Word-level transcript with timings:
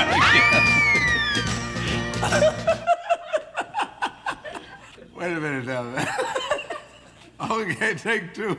Wait 5.16 5.26
a 5.26 5.40
minute 5.40 5.68
okay, 7.50 7.94
take 7.96 8.32
two. 8.32 8.56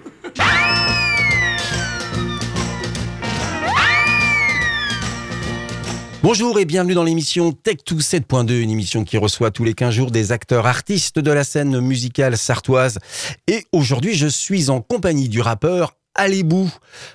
Bonjour 6.23 6.59
et 6.59 6.65
bienvenue 6.65 6.93
dans 6.93 7.03
l'émission 7.03 7.49
Tech2 7.49 7.99
7.2, 7.99 8.61
une 8.61 8.69
émission 8.69 9.03
qui 9.03 9.17
reçoit 9.17 9.49
tous 9.49 9.63
les 9.63 9.73
15 9.73 9.93
jours 9.93 10.11
des 10.11 10.31
acteurs 10.31 10.67
artistes 10.67 11.17
de 11.17 11.31
la 11.31 11.43
scène 11.43 11.79
musicale 11.79 12.37
sartoise. 12.37 12.99
Et 13.47 13.65
aujourd'hui, 13.71 14.13
je 14.13 14.27
suis 14.27 14.69
en 14.69 14.81
compagnie 14.81 15.29
du 15.29 15.41
rappeur 15.41 15.95
Alibou, 16.15 16.69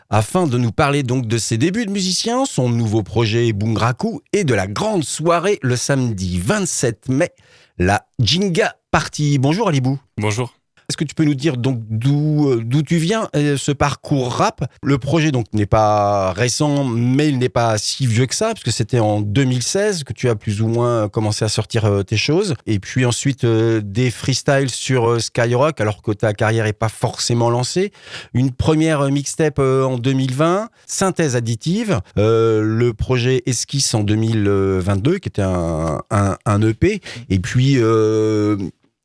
afin 0.08 0.46
de 0.46 0.56
nous 0.58 0.72
parler 0.72 1.02
donc 1.02 1.26
de 1.26 1.38
ses 1.38 1.58
débuts 1.58 1.86
de 1.86 1.90
musicien, 1.90 2.44
son 2.46 2.68
nouveau 2.68 3.02
projet 3.02 3.52
Bungraku 3.52 4.22
et 4.32 4.44
de 4.44 4.54
la 4.54 4.66
grande 4.66 5.04
soirée 5.04 5.58
le 5.62 5.76
samedi 5.76 6.38
27 6.38 7.08
mai, 7.10 7.30
la 7.78 8.06
Jinga 8.18 8.76
Party. 8.90 9.38
Bonjour 9.38 9.68
Alibou. 9.68 9.98
Bonjour. 10.16 10.55
Est-ce 10.88 10.96
que 10.96 11.04
tu 11.04 11.14
peux 11.14 11.24
nous 11.24 11.34
dire 11.34 11.56
donc 11.56 11.80
d'où 11.90 12.50
euh, 12.50 12.62
d'où 12.64 12.82
tu 12.82 12.96
viens 12.96 13.28
euh, 13.34 13.56
ce 13.56 13.72
parcours 13.72 14.32
rap? 14.32 14.64
Le 14.82 14.98
projet 14.98 15.32
donc 15.32 15.46
n'est 15.52 15.66
pas 15.66 16.32
récent, 16.32 16.84
mais 16.84 17.28
il 17.28 17.38
n'est 17.38 17.48
pas 17.48 17.76
si 17.78 18.06
vieux 18.06 18.26
que 18.26 18.34
ça, 18.34 18.52
puisque 18.54 18.72
c'était 18.72 19.00
en 19.00 19.20
2016 19.20 20.04
que 20.04 20.12
tu 20.12 20.28
as 20.28 20.36
plus 20.36 20.62
ou 20.62 20.68
moins 20.68 21.08
commencé 21.08 21.44
à 21.44 21.48
sortir 21.48 21.84
euh, 21.84 22.02
tes 22.02 22.16
choses. 22.16 22.54
Et 22.66 22.78
puis 22.78 23.04
ensuite 23.04 23.44
euh, 23.44 23.80
des 23.84 24.10
freestyles 24.10 24.70
sur 24.70 25.10
euh, 25.10 25.18
Skyrock, 25.18 25.80
alors 25.80 26.02
que 26.02 26.12
ta 26.12 26.32
carrière 26.32 26.66
est 26.66 26.72
pas 26.72 26.88
forcément 26.88 27.50
lancée. 27.50 27.92
Une 28.34 28.52
première 28.52 29.00
euh, 29.02 29.10
mixtape 29.10 29.58
euh, 29.58 29.84
en 29.84 29.98
2020, 29.98 30.68
synthèse 30.86 31.36
additive, 31.36 32.00
euh, 32.18 32.62
le 32.62 32.92
projet 32.94 33.42
Esquisse 33.46 33.94
en 33.94 34.02
2022, 34.02 35.18
qui 35.18 35.28
était 35.28 35.42
un, 35.42 36.00
un, 36.10 36.62
EP. 36.62 37.00
Et 37.30 37.38
puis 37.38 37.76
euh, 37.78 38.56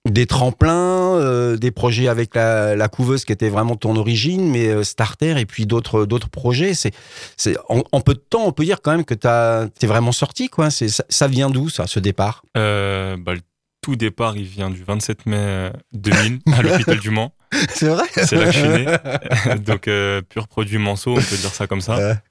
des 0.10 0.26
tremplins, 0.26 1.16
euh, 1.16 1.58
des 1.58 1.72
projets 1.72 2.08
avec 2.08 2.34
la, 2.34 2.76
la 2.76 2.88
couveuse 2.88 3.24
qui 3.24 3.32
était 3.32 3.50
vraiment 3.50 3.76
ton 3.76 3.96
origine, 3.96 4.50
mais 4.50 4.68
euh, 4.68 4.84
Starter 4.84 5.40
et 5.40 5.46
puis 5.46 5.66
d'autres 5.66 6.06
d'autres 6.06 6.30
projets. 6.30 6.74
C'est 6.74 6.92
c'est 7.38 7.56
en, 7.70 7.84
en 7.92 8.02
peu 8.02 8.16
de 8.16 8.20
temps, 8.20 8.46
on 8.46 8.52
peut 8.52 8.66
dire 8.66 8.82
quand 8.82 8.92
même 8.92 9.06
que 9.06 9.14
t'es 9.14 9.88
vraiment 9.88 10.12
sorti 10.12 10.50
quoi. 10.50 10.72
C'est 10.72 10.90
ça, 10.90 11.04
ça 11.10 11.28
vient 11.28 11.50
d'où 11.50 11.70
ça, 11.70 11.86
ce 11.86 12.00
départ? 12.00 12.44
Euh, 12.58 13.16
bah, 13.18 13.36
le 13.36 13.42
tout 13.82 13.96
départ, 13.96 14.38
il 14.38 14.44
vient 14.44 14.70
du 14.70 14.84
27 14.84 15.26
mai 15.26 15.38
euh, 15.38 15.72
2000 15.94 16.40
à 16.54 16.62
l'hôpital 16.62 17.00
du 17.00 17.10
Mans. 17.10 17.34
C'est 17.70 17.88
vrai? 17.88 18.06
C'est 18.14 18.36
là 18.36 18.46
que 18.46 18.52
je 18.52 18.60
suis 18.60 18.70
né. 18.70 19.56
Donc, 19.66 19.90
pur 20.30 20.48
produit 20.48 20.78
Manceau, 20.78 21.12
on 21.14 21.16
peut 21.16 21.36
dire 21.38 21.54
ça 21.54 21.66
comme 21.66 21.82
ça. 21.82 22.22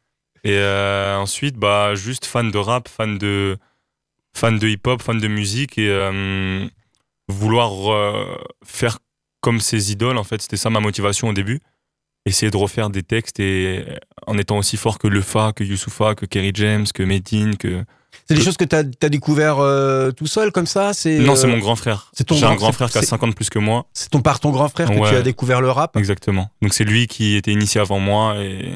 Et 0.45 0.61
ensuite, 1.17 1.57
bah, 1.57 1.95
juste 1.97 2.25
fan 2.25 2.53
de 2.53 2.59
rap, 2.59 2.89
fan 2.89 3.19
de, 3.19 3.59
fan 4.33 4.61
de 4.61 4.69
hip-hop, 4.69 5.03
fan 5.03 5.19
de 5.19 5.27
musique 5.27 5.77
et 5.77 5.91
vouloir 7.31 7.93
euh, 7.93 8.27
faire 8.65 8.99
comme 9.41 9.61
ses 9.61 9.93
idoles, 9.93 10.19
en 10.19 10.25
fait, 10.25 10.43
c'était 10.43 10.57
ça 10.59 10.69
ma 10.71 10.81
motivation 10.81 11.29
au 11.29 11.33
début. 11.33 11.61
Essayer 12.27 12.51
de 12.51 12.57
refaire 12.59 12.91
des 12.91 13.03
textes 13.03 13.41
et 13.41 13.87
en 14.27 14.37
étant 14.37 14.59
aussi 14.59 14.77
fort 14.77 14.99
que 14.99 15.09
Lefa, 15.09 15.53
que 15.55 15.65
Youssoufa, 15.65 16.15
que 16.15 16.27
Kerry 16.27 16.53
James, 16.55 16.85
que 16.93 17.03
Medine, 17.03 17.57
que. 17.57 17.83
C'est 18.29 18.35
des 18.35 18.43
choses 18.43 18.57
que 18.59 18.65
t'as 18.65 18.81
as 19.03 19.09
découvert 19.09 19.59
euh, 19.61 20.11
tout 20.11 20.27
seul 20.27 20.53
comme 20.53 20.67
ça? 20.67 20.93
C'est 20.93 21.19
Non, 21.21 21.33
euh, 21.33 21.37
c'est 21.37 21.47
mon 21.47 21.59
grand 21.59 21.77
frère. 21.77 22.11
c'est 22.13 22.25
ton 22.25 22.35
J'ai 22.35 22.45
un 22.45 22.57
grand- 22.57 22.73
frère 22.73 22.91
qui 22.91 22.99
a 22.99 23.01
c'est- 23.01 23.07
50 23.07 23.35
plus 23.35 23.49
que 23.49 23.59
moi. 23.59 23.87
C'est 23.95 24.11
ton 24.11 24.21
par 24.21 24.39
ton 24.41 24.51
grand 24.51 24.69
frère 24.69 24.91
que 24.91 24.99
Ouais. 24.99 25.09
tu 25.09 25.15
as 25.17 25.23
découvert 25.23 25.61
le 25.63 25.71
rap? 25.71 25.97
Exactement. 25.97 26.51
Donc 26.61 26.75
c'est 26.75 26.85
lui 26.85 27.07
qui 27.07 27.37
était 27.37 27.53
initié 27.53 27.81
avant 27.81 27.99
moi 28.01 28.37
et 28.37 28.75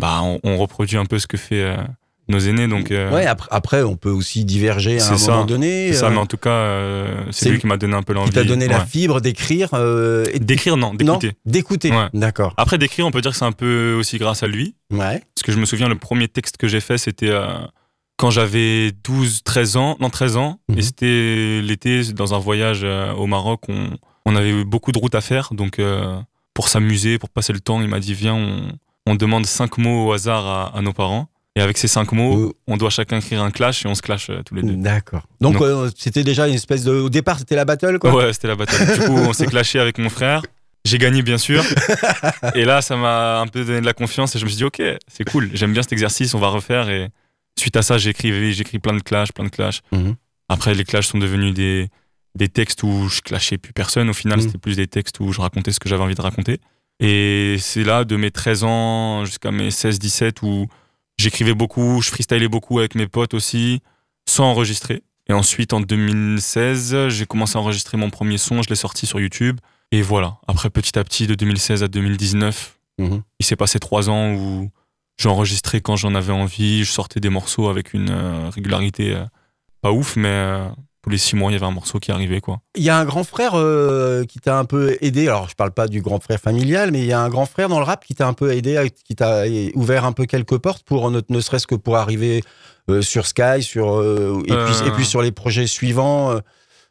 bah 0.00 0.20
on, 0.22 0.40
on 0.42 0.56
reproduit 0.56 0.96
un 0.96 1.04
peu 1.06 1.18
ce 1.18 1.26
que 1.26 1.36
fait 1.36 1.60
euh, 1.62 1.76
nos 2.28 2.38
aînés. 2.38 2.66
Donc 2.68 2.90
euh, 2.90 3.10
Ouais. 3.12 3.26
Après, 3.26 3.48
après, 3.50 3.82
on 3.82 3.96
peut 3.96 4.10
aussi 4.10 4.44
diverger 4.44 5.00
à 5.00 5.12
un 5.12 5.16
ça. 5.16 5.32
moment 5.32 5.44
donné. 5.44 5.88
c'est 5.92 6.00
ça. 6.00 6.06
euh, 6.06 6.10
Mais 6.10 6.16
en 6.18 6.26
tout 6.26 6.36
cas, 6.36 6.50
euh, 6.50 7.14
c'est 7.30 7.50
lui 7.50 7.58
qui 7.60 7.66
m'a 7.66 7.76
donné 7.76 7.94
un 7.94 8.02
peu 8.02 8.12
l'envie. 8.12 8.30
qui 8.30 8.34
t'a 8.34 8.44
donné 8.44 8.68
la 8.68 8.84
fibre 8.84 9.20
d'écrire 9.20 9.70
euh, 9.74 10.24
et 10.32 10.38
D'écrire, 10.38 10.76
non, 10.76 10.94
d'écouter. 10.94 11.32
d'écouter. 11.44 11.90
Ouais. 11.90 12.08
D'accord. 12.14 12.54
Après 12.56 12.78
d'écrire, 12.78 13.06
on 13.06 13.10
peut 13.10 13.20
dire 13.20 13.30
que 13.32 13.36
c'est 13.36 13.44
un 13.44 13.52
peu 13.52 13.94
aussi 13.98 14.18
grâce 14.18 14.42
à 14.42 14.46
lui. 14.46 14.74
Ouais. 14.90 15.22
Parce 15.34 15.42
que 15.44 15.52
je 15.52 15.58
me 15.58 15.64
souviens, 15.66 15.88
le 15.88 15.96
premier 15.96 16.28
texte 16.28 16.56
que 16.56 16.68
j'ai 16.68 16.80
fait, 16.80 16.98
c'était 16.98 17.32
quand 18.16 18.30
j'avais 18.30 18.92
12, 19.04 19.42
13 19.44 19.76
ans. 19.76 19.96
Non, 20.00 20.10
13 20.10 20.36
ans. 20.36 20.58
Mhm. 20.68 20.78
Et 20.78 20.82
c'était 20.82 21.60
l'été, 21.62 22.02
dans 22.12 22.34
un 22.34 22.38
voyage 22.38 22.84
au 23.16 23.26
Maroc. 23.26 23.62
On, 23.68 23.90
on 24.24 24.34
avait 24.36 24.50
eu 24.50 24.64
beaucoup 24.64 24.90
de 24.92 24.98
routes 24.98 25.14
à 25.14 25.20
faire. 25.20 25.50
Donc, 25.52 25.80
pour 26.54 26.68
s'amuser, 26.68 27.18
pour 27.18 27.28
passer 27.28 27.52
le 27.52 27.60
temps, 27.60 27.80
il 27.82 27.88
m'a 27.88 28.00
dit 28.00 28.14
Viens, 28.14 28.34
on, 28.34 28.72
on 29.06 29.14
demande 29.14 29.46
cinq 29.46 29.78
mots 29.78 30.06
au 30.08 30.12
hasard 30.12 30.46
à, 30.46 30.76
à 30.76 30.80
nos 30.82 30.92
parents. 30.92 31.28
Et 31.56 31.60
avec 31.60 31.78
ces 31.78 31.88
cinq 31.88 32.12
mots, 32.12 32.48
Euh. 32.50 32.52
on 32.68 32.76
doit 32.76 32.90
chacun 32.90 33.16
écrire 33.18 33.42
un 33.42 33.50
clash 33.50 33.84
et 33.84 33.88
on 33.88 33.94
se 33.94 34.02
clash 34.02 34.28
euh, 34.30 34.42
tous 34.44 34.54
les 34.54 34.62
deux. 34.62 34.76
D'accord. 34.76 35.26
Donc, 35.40 35.60
euh, 35.60 35.90
c'était 35.96 36.22
déjà 36.22 36.46
une 36.46 36.54
espèce 36.54 36.84
de. 36.84 36.92
Au 36.92 37.08
départ, 37.08 37.38
c'était 37.38 37.56
la 37.56 37.64
battle, 37.64 37.98
quoi. 37.98 38.14
Ouais, 38.14 38.32
c'était 38.34 38.48
la 38.48 38.56
bataille. 38.56 38.98
Du 38.98 39.06
coup, 39.06 39.12
on 39.16 39.32
s'est 39.32 39.46
clashé 39.46 39.80
avec 39.80 39.96
mon 39.98 40.10
frère. 40.10 40.42
J'ai 40.84 40.98
gagné, 40.98 41.22
bien 41.22 41.38
sûr. 41.38 41.64
et 42.54 42.64
là, 42.64 42.82
ça 42.82 42.96
m'a 42.96 43.40
un 43.40 43.46
peu 43.48 43.64
donné 43.64 43.80
de 43.80 43.86
la 43.86 43.94
confiance 43.94 44.36
et 44.36 44.38
je 44.38 44.44
me 44.44 44.50
suis 44.50 44.58
dit, 44.58 44.64
OK, 44.64 44.80
c'est 45.08 45.24
cool. 45.28 45.50
J'aime 45.54 45.72
bien 45.72 45.82
cet 45.82 45.92
exercice, 45.92 46.34
on 46.34 46.38
va 46.38 46.48
refaire. 46.48 46.88
Et 46.90 47.08
suite 47.58 47.76
à 47.76 47.82
ça, 47.82 47.96
écrit 48.60 48.78
plein 48.78 48.94
de 48.94 49.02
clashs, 49.02 49.32
plein 49.32 49.44
de 49.46 49.50
clashs. 49.50 49.80
Mhm. 49.92 50.14
Après, 50.48 50.74
les 50.74 50.84
clashs 50.84 51.06
sont 51.08 51.18
devenus 51.18 51.54
des, 51.54 51.88
des 52.36 52.48
textes 52.48 52.82
où 52.82 53.08
je 53.08 53.20
clashais 53.22 53.56
plus 53.58 53.72
personne. 53.72 54.08
Au 54.10 54.12
final, 54.12 54.38
Mhm. 54.38 54.44
c'était 54.46 54.58
plus 54.58 54.76
des 54.76 54.86
textes 54.86 55.18
où 55.20 55.32
je 55.32 55.40
racontais 55.40 55.72
ce 55.72 55.80
que 55.80 55.88
j'avais 55.88 56.02
envie 56.04 56.14
de 56.14 56.22
raconter. 56.22 56.60
Et 57.00 57.56
c'est 57.58 57.82
là, 57.82 58.04
de 58.04 58.16
mes 58.16 58.30
13 58.30 58.62
ans 58.62 59.24
jusqu'à 59.24 59.50
mes 59.50 59.70
16-17, 59.70 60.42
où 60.42 60.68
j'écrivais 61.18 61.54
beaucoup, 61.54 62.00
je 62.02 62.10
freestylais 62.10 62.48
beaucoup 62.48 62.78
avec 62.78 62.94
mes 62.94 63.06
potes 63.06 63.34
aussi, 63.34 63.80
sans 64.28 64.44
enregistrer. 64.44 65.02
Et 65.28 65.32
ensuite, 65.32 65.72
en 65.72 65.80
2016, 65.80 67.08
j'ai 67.08 67.26
commencé 67.26 67.56
à 67.56 67.60
enregistrer 67.60 67.96
mon 67.96 68.10
premier 68.10 68.38
son, 68.38 68.62
je 68.62 68.68
l'ai 68.68 68.76
sorti 68.76 69.06
sur 69.06 69.20
YouTube. 69.20 69.60
Et 69.92 70.02
voilà. 70.02 70.38
Après, 70.46 70.70
petit 70.70 70.98
à 70.98 71.04
petit, 71.04 71.26
de 71.26 71.34
2016 71.34 71.82
à 71.82 71.88
2019, 71.88 72.72
Mhm. 72.98 73.22
il 73.40 73.44
s'est 73.44 73.56
passé 73.56 73.78
trois 73.78 74.08
ans 74.08 74.32
où 74.32 74.70
j'enregistrais 75.18 75.80
quand 75.82 75.96
j'en 75.96 76.14
avais 76.14 76.32
envie, 76.32 76.82
je 76.84 76.90
sortais 76.90 77.20
des 77.20 77.28
morceaux 77.28 77.68
avec 77.68 77.92
une 77.92 78.08
euh, 78.10 78.48
régularité 78.48 79.12
euh, 79.14 79.24
pas 79.82 79.92
ouf, 79.92 80.16
mais 80.16 80.28
euh, 80.28 80.68
tous 81.06 81.10
les 81.10 81.18
six 81.18 81.36
mois, 81.36 81.52
il 81.52 81.54
y 81.54 81.56
avait 81.56 81.66
un 81.66 81.70
morceau 81.70 82.00
qui 82.00 82.10
arrivait, 82.10 82.40
quoi. 82.40 82.58
Il 82.74 82.82
y 82.82 82.90
a 82.90 82.98
un 82.98 83.04
grand 83.04 83.22
frère 83.22 83.52
euh, 83.54 84.24
qui 84.24 84.40
t'a 84.40 84.58
un 84.58 84.64
peu 84.64 84.98
aidé. 85.00 85.28
Alors, 85.28 85.48
je 85.48 85.54
parle 85.54 85.70
pas 85.70 85.86
du 85.86 86.02
grand 86.02 86.18
frère 86.18 86.40
familial, 86.40 86.90
mais 86.90 86.98
il 86.98 87.06
y 87.06 87.12
a 87.12 87.20
un 87.20 87.28
grand 87.28 87.46
frère 87.46 87.68
dans 87.68 87.78
le 87.78 87.84
rap 87.84 88.04
qui 88.04 88.16
t'a 88.16 88.26
un 88.26 88.32
peu 88.32 88.50
aidé, 88.52 88.76
à- 88.76 88.88
qui 88.88 89.14
t'a 89.14 89.44
ouvert 89.76 90.04
un 90.04 90.10
peu 90.10 90.26
quelques 90.26 90.58
portes 90.58 90.82
pour 90.82 91.08
ne, 91.12 91.20
ne 91.28 91.40
serait-ce 91.40 91.68
que 91.68 91.76
pour 91.76 91.96
arriver 91.96 92.42
euh, 92.90 93.02
sur 93.02 93.24
Sky, 93.28 93.62
sur 93.62 93.94
euh, 94.00 94.42
et, 94.48 94.52
Euh. 94.52 94.66
puis, 94.66 94.88
et 94.88 94.90
puis 94.90 95.04
sur 95.06 95.22
les 95.22 95.30
projets 95.30 95.68
suivants. 95.68 96.32
euh, 96.32 96.40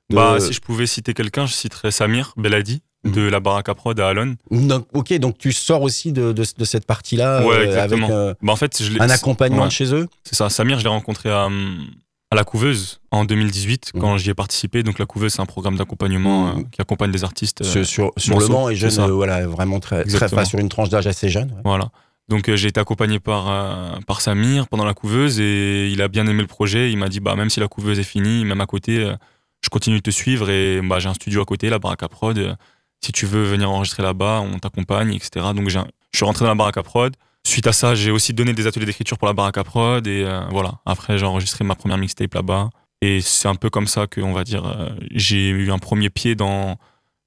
de- 0.09 0.15
Bah, 0.15 0.37
si 0.39 0.53
je 0.53 0.61
pouvais 0.61 0.85
citer 0.87 1.13
quelqu'un, 1.13 1.45
je 1.45 1.51
citerais 1.53 1.91
Samir 1.91 2.31
Beladi 2.37 2.83
Mhm. 3.03 3.11
de 3.11 3.21
la 3.23 3.39
Baraka 3.41 3.75
Prod 3.75 3.99
à 3.99 4.07
Alon. 4.07 4.35
Donc, 4.49 4.87
ok, 4.93 5.13
donc 5.19 5.37
tu 5.37 5.51
sors 5.51 5.81
aussi 5.81 6.13
de, 6.13 6.31
de, 6.31 6.43
de 6.57 6.65
cette 6.65 6.85
partie-là 6.85 7.45
Ouais, 7.45 7.67
euh, 7.67 7.83
avec 7.83 8.01
euh, 8.09 8.33
Bah, 8.41 8.53
en 8.53 8.55
fait, 8.55 8.81
je 8.81 8.91
l'ai- 8.93 9.01
un 9.01 9.09
accompagnement 9.09 9.63
Ouais. 9.63 9.67
de 9.67 9.73
chez 9.73 9.93
eux? 9.93 10.07
C'est 10.23 10.35
ça. 10.35 10.49
Samir, 10.49 10.79
je 10.79 10.83
l'ai 10.83 10.89
rencontré 10.89 11.29
à, 11.29 11.45
hum, 11.47 11.85
à 12.31 12.35
la 12.35 12.43
couveuse 12.43 12.99
en 13.11 13.23
2018 13.25 13.91
Mhm. 13.93 14.01
quand 14.01 14.17
j'y 14.17 14.29
ai 14.29 14.33
participé. 14.33 14.83
Donc 14.83 14.99
la 14.99 15.05
couveuse, 15.05 15.33
c'est 15.33 15.41
un 15.41 15.45
programme 15.45 15.75
d'accompagnement 15.77 16.47
Mhm. 16.53 16.59
euh, 16.59 16.63
qui 16.71 16.81
accompagne 16.81 17.11
des 17.11 17.23
artistes. 17.23 17.61
euh, 17.61 17.65
sur 17.65 17.85
sur, 17.85 18.11
sur 18.17 18.39
le 18.39 18.47
Mans 18.47 18.69
et 18.69 18.75
jeune, 18.75 18.89
c'est 18.89 18.95
ça. 18.97 19.05
euh, 19.05 19.11
voilà, 19.11 19.45
vraiment 19.47 19.79
très, 19.79 20.03
très 20.03 20.45
sur 20.45 20.59
une 20.59 20.69
tranche 20.69 20.89
d'âge 20.89 21.07
assez 21.07 21.29
jeune. 21.29 21.51
ouais. 21.51 21.61
Voilà. 21.63 21.89
Donc 22.27 22.49
euh, 22.49 22.55
j'ai 22.55 22.69
été 22.69 22.79
accompagné 22.79 23.19
par 23.19 23.49
euh, 23.49 23.99
par 24.07 24.19
Samir 24.21 24.67
pendant 24.67 24.85
la 24.85 24.95
couveuse 24.95 25.39
et 25.39 25.89
il 25.89 26.01
a 26.01 26.07
bien 26.07 26.25
aimé 26.25 26.41
le 26.41 26.47
projet. 26.47 26.91
Il 26.91 26.97
m'a 26.97 27.07
dit 27.09 27.19
bah 27.19 27.35
même 27.35 27.51
si 27.51 27.59
la 27.59 27.67
couveuse 27.67 27.99
est 27.99 28.03
finie, 28.03 28.43
même 28.45 28.61
à 28.61 28.65
côté, 28.65 28.97
euh, 28.97 29.15
je 29.63 29.69
continue 29.69 29.97
de 29.97 30.01
te 30.01 30.09
suivre 30.09 30.49
et 30.49 30.81
bah 30.81 30.97
j'ai 30.99 31.07
un 31.09 31.13
studio 31.13 31.41
à 31.41 31.45
côté, 31.45 31.69
la 31.69 31.79
Prod. 31.79 32.37
Euh, 32.37 32.55
si 33.03 33.11
tu 33.11 33.27
veux 33.27 33.43
venir 33.43 33.69
enregistrer 33.69 34.01
là-bas, 34.01 34.41
on 34.43 34.57
t'accompagne, 34.57 35.13
etc. 35.13 35.45
Donc 35.55 35.69
je 35.69 35.77
suis 36.15 36.25
rentré 36.25 36.43
dans 36.45 36.49
la 36.49 36.55
Baraka 36.55 36.81
Prod. 36.81 37.15
Suite 37.45 37.67
à 37.67 37.73
ça, 37.73 37.93
j'ai 37.95 38.11
aussi 38.11 38.33
donné 38.33 38.53
des 38.53 38.65
ateliers 38.67 38.85
d'écriture 38.87 39.17
pour 39.17 39.27
la 39.27 39.33
Baraka 39.33 39.63
Prod 39.63 40.05
et 40.07 40.23
euh, 40.25 40.41
voilà. 40.49 40.79
Après 40.85 41.17
j'ai 41.17 41.25
enregistré 41.25 41.63
ma 41.63 41.75
première 41.75 41.97
mixtape 41.97 42.33
là-bas 42.33 42.69
et 43.01 43.21
c'est 43.21 43.47
un 43.47 43.55
peu 43.55 43.69
comme 43.69 43.87
ça 43.87 44.07
que 44.07 44.19
on 44.19 44.33
va 44.33 44.43
dire 44.43 44.65
euh, 44.65 44.89
j'ai 45.11 45.49
eu 45.49 45.71
un 45.71 45.77
premier 45.77 46.09
pied 46.09 46.33
dans 46.35 46.77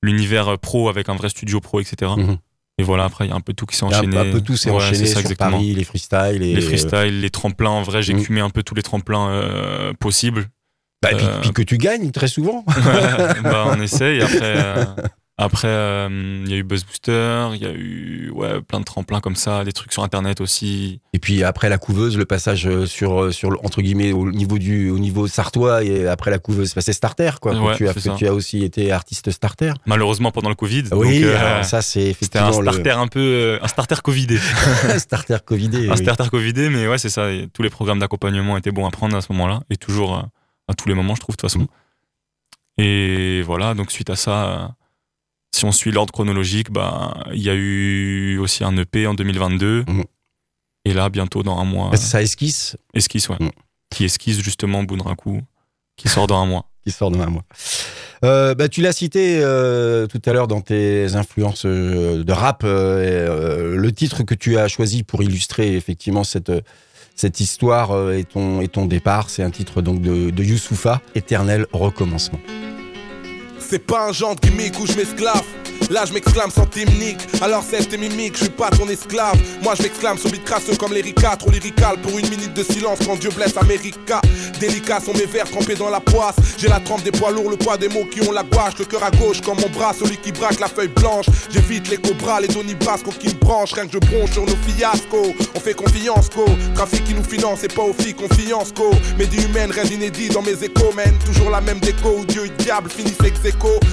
l'univers 0.02 0.48
euh, 0.48 0.56
pro 0.56 0.88
avec 0.88 1.08
un 1.08 1.14
vrai 1.14 1.28
studio 1.28 1.60
pro, 1.60 1.81
etc. 1.81 2.12
Mhm. 2.16 2.37
Et 2.81 2.84
voilà, 2.84 3.04
après, 3.04 3.26
il 3.26 3.31
y 3.31 3.32
a 3.32 3.34
un 3.34 3.40
peu 3.40 3.54
tout 3.54 3.66
qui 3.66 3.76
s'est 3.76 3.82
enchaîné. 3.84 4.16
Un, 4.16 4.31
peu 4.31 4.40
tout 4.40 4.56
s'est 4.56 4.70
Ouais, 4.70 4.76
enchaîné 4.76 5.06
ça, 5.06 5.14
sur 5.14 5.20
exactement. 5.20 5.50
Paris, 5.50 5.75
les 5.75 5.82
freestyles. 5.82 6.43
Et, 6.44 6.54
Les 6.54 6.60
freestyles, 6.60 7.20
les 7.20 7.31
tremplins, 7.31 7.70
en 7.70 7.82
vrai, 7.82 8.02
j'ai 8.02 8.14
Mm. 8.14 8.22
cumé 8.22 8.40
un 8.40 8.50
peu 8.50 8.62
tous 8.62 8.76
les 8.76 8.82
tremplins 8.84 9.31
euh, 9.31 9.93
possibles. 9.98 10.46
Bah, 11.02 11.10
et 11.10 11.16
puis, 11.16 11.26
puis 11.43 11.50
que 11.52 11.62
tu 11.62 11.76
gagnes 11.76 12.12
très 12.12 12.28
souvent. 12.28 12.64
bah, 13.43 13.64
on 13.66 13.81
essaye. 13.81 14.20
Après, 14.22 14.84
Après, 15.40 15.69
euh, 15.69 16.43
il 16.44 16.50
y 16.50 16.55
a 16.55 16.56
eu 16.56 16.64
Buzz 16.64 16.85
Booster, 16.85 17.50
il 17.55 17.62
y 17.62 17.67
a 17.67 17.70
eu 17.70 18.29
ouais, 18.35 18.61
plein 18.61 18.81
de 18.81 18.85
tremplins 18.85 19.20
comme 19.20 19.37
ça, 19.37 19.62
des 19.62 19.73
trucs 19.73 19.93
sur 19.93 20.02
Internet 20.02 20.40
aussi. 20.40 21.00
Et 21.12 21.20
puis 21.20 21.44
après 21.44 21.69
la 21.69 21.79
couveuse, 21.79 22.19
le 22.19 22.25
passage 22.25 22.67
euh, 22.67 22.87
sur, 22.87 23.23
euh, 23.23 23.31
sur 23.31 23.50
entre 23.64 23.81
guillemets 23.81 24.11
au 24.11 24.32
niveau 24.32 24.58
du 24.58 24.90
au 24.90 24.99
niveau 24.99 25.29
sartois 25.29 25.85
et 25.85 26.08
après 26.08 26.32
la 26.32 26.40
couveuse, 26.40 26.75
c'est 26.76 26.93
starter 26.93 27.31
quoi. 27.40 27.52
que 27.52 27.58
Ouais, 27.58 27.76
tu 27.76 27.88
as 27.88 27.94
ça. 27.94 28.17
tu 28.19 28.26
as 28.26 28.35
aussi 28.35 28.64
été 28.64 28.90
artiste 28.90 29.31
starter. 29.31 29.75
Malheureusement, 29.87 30.32
pendant 30.32 30.49
le 30.49 30.56
Covid. 30.56 30.85
Oui, 30.90 31.20
donc, 31.20 31.31
euh, 31.31 31.62
ça 31.62 31.82
c'est 31.82 32.12
c'était 32.20 32.41
un 32.41 32.49
effectivement 32.49 32.73
starter 32.73 32.91
un 32.91 33.06
peu. 33.06 33.58
un 33.62 33.69
starter 33.69 34.02
Covidé. 34.02 34.38
starter 34.99 35.37
Covidé. 35.44 35.88
un 35.88 35.93
oui. 35.93 35.99
starter 35.99 36.31
Covidé, 36.31 36.69
mais 36.69 36.88
ouais, 36.88 36.99
c'est 36.99 37.11
ça. 37.11 37.31
et 37.31 37.46
tous 37.52 37.62
les 37.62 37.70
programmes 37.70 38.00
d'accompagnement 38.00 38.56
étaient 38.56 38.73
bons 38.73 38.87
à 38.87 38.91
prendre 38.91 39.17
à 39.17 39.20
ce 39.20 39.32
moment-là. 39.32 39.61
Et 39.70 39.76
toujours 39.76 40.17
à 40.67 40.75
tous 40.75 40.88
les 40.88 40.94
moments, 40.94 41.14
je 41.14 41.20
trouve, 41.20 41.37
de 41.37 41.41
toute 41.41 41.49
façon. 41.49 41.61
Mm. 41.61 41.69
Et 42.82 43.43
voilà, 43.43 43.75
donc 43.75 43.93
suite 43.93 44.11
à 44.11 44.17
ça, 44.17 44.75
si 45.58 45.64
on 45.64 45.72
suit 45.72 45.90
l'ordre 45.90 46.12
chronologique, 46.12 46.70
bah, 46.70 47.25
il 47.34 47.43
y 47.43 47.50
a 47.50 47.55
eu 47.55 48.38
aussi 48.38 48.62
un 48.62 48.76
EP 48.76 49.06
en 49.06 49.14
2022. 49.14 49.84
Mm. 49.87 50.02
Et 50.84 50.94
là, 50.94 51.08
bientôt 51.10 51.43
dans 51.43 51.58
un 51.58 51.64
mois, 51.64 51.90
Bah, 51.90 51.96
ça 51.96 52.22
esquisse 52.22 52.76
Esquisse, 52.94 53.28
ouais. 53.28 53.37
Mm. 53.40 53.50
Qui 53.90 54.05
esquisse 54.05 54.40
justement 54.40 54.84
Bunraku, 54.84 55.40
qui 55.96 56.08
sort 56.08 56.26
dans 56.26 56.40
un 56.40 56.46
mois. 56.46 56.66
qui 56.84 56.93
sort 56.93 57.10
de 57.10 57.19
un 57.19 57.26
mois. 57.26 57.44
Euh, 58.25 58.55
bah, 58.55 58.69
tu 58.69 58.82
l'as 58.82 58.93
cité 58.93 59.40
euh, 59.43 60.06
tout 60.06 60.22
à 60.25 60.32
l'heure 60.32 60.49
dans 60.49 60.60
tes 60.60 61.14
influences 61.16 61.64
euh, 61.66 62.22
de 62.22 62.32
rap, 62.32 62.62
le 62.62 63.90
titre 63.90 64.22
que 64.22 64.34
tu 64.34 64.58
as 64.58 64.69
choisi 64.69 65.02
pour 65.02 65.22
illustrer 65.22 65.75
effectivement 65.75 66.25
cette, 66.25 66.52
cette 67.16 67.40
histoire 67.40 68.12
et, 68.12 68.25
ton, 68.25 68.60
et 68.60 68.69
ton 68.69 68.87
départ, 68.87 69.28
c'est 69.28 69.43
un 69.43 69.50
titre 69.50 69.82
donc 69.82 70.00
de, 70.00 70.31
de 70.31 70.44
Youssoufa, 70.44 71.00
Éternel 71.14 71.66
recommencement. 71.72 72.38
C'est 73.70 73.81
pas 73.87 74.09
un 74.09 74.12
genre 74.12 74.35
de 74.35 74.41
gimmick 74.41 74.81
où 74.81 74.87
je 74.87 74.94
m'esclave. 74.94 75.44
Là 75.90 76.05
je 76.06 76.12
m'exclame 76.12 76.50
sans 76.50 76.67
timnique. 76.67 77.19
Alors 77.40 77.64
c'est 77.69 77.88
tes 77.88 77.96
mimiques, 77.96 78.37
je 78.37 78.44
suis 78.44 78.50
pas 78.50 78.69
ton 78.70 78.87
esclave. 78.88 79.37
Moi 79.62 79.75
je 79.75 79.82
m'exclame 79.82 80.19
sur 80.19 80.31
comme 80.79 80.93
l'Erika 80.93 81.37
Trop 81.37 81.50
lyrical 81.50 81.96
pour 82.02 82.19
une 82.19 82.29
minute 82.29 82.52
de 82.52 82.62
silence 82.62 82.99
quand 83.06 83.19
Dieu 83.19 83.31
blesse 83.31 83.56
America. 83.56 84.20
Délicats 84.61 85.00
sont 85.00 85.14
mes 85.14 85.25
vers 85.25 85.49
trempés 85.50 85.76
dans 85.76 85.88
la 85.88 86.00
poisse. 86.00 86.37
J'ai 86.58 86.69
la 86.69 86.81
trempe 86.81 87.02
des 87.05 87.11
poids 87.11 87.31
lourds, 87.31 87.50
le 87.50 87.56
poids 87.56 87.79
des 87.79 87.88
mots 87.88 88.05
qui 88.11 88.20
ont 88.20 88.32
la 88.32 88.43
gouache. 88.43 88.79
Le 88.79 88.85
cœur 88.85 89.02
à 89.02 89.11
gauche 89.11 89.40
comme 89.40 89.58
mon 89.61 89.69
bras, 89.70 89.93
celui 89.99 90.17
qui 90.19 90.32
braque 90.32 90.61
la 90.61 90.69
feuille 90.69 90.88
blanche. 90.88 91.26
J'évite 91.50 91.88
les 91.88 91.96
cobras, 91.96 92.41
les 92.41 92.49
donibascos 92.49 93.12
qui 93.19 93.29
me 93.29 93.41
branchent. 93.41 93.73
Rien 93.73 93.87
que 93.87 93.93
je 93.93 93.99
bronche 93.99 94.32
sur 94.32 94.44
nos 94.44 94.56
fiascos. 94.67 95.34
On 95.55 95.61
fait 95.61 95.75
confiance 95.75 96.29
co. 96.29 96.44
Trafic 96.75 97.05
qui 97.05 97.14
nous 97.14 97.25
finance 97.25 97.64
et 97.64 97.69
pas 97.69 97.82
aux 97.82 97.94
filles 97.94 98.14
confiance 98.14 98.73
co. 98.73 98.91
Du 99.31 99.43
humaine, 99.43 99.70
rien 99.70 99.84
d'inédit 99.84 100.29
dans 100.31 100.43
mes 100.43 100.52
échos 100.52 100.93
man. 100.94 101.14
Toujours 101.25 101.50
la 101.50 101.61
même 101.61 101.81
déco 101.81 102.17
où 102.19 102.25
Dieu 102.25 102.46
et 102.46 102.62
diable 102.62 102.91
finissent 102.91 103.20
ex 103.25 103.38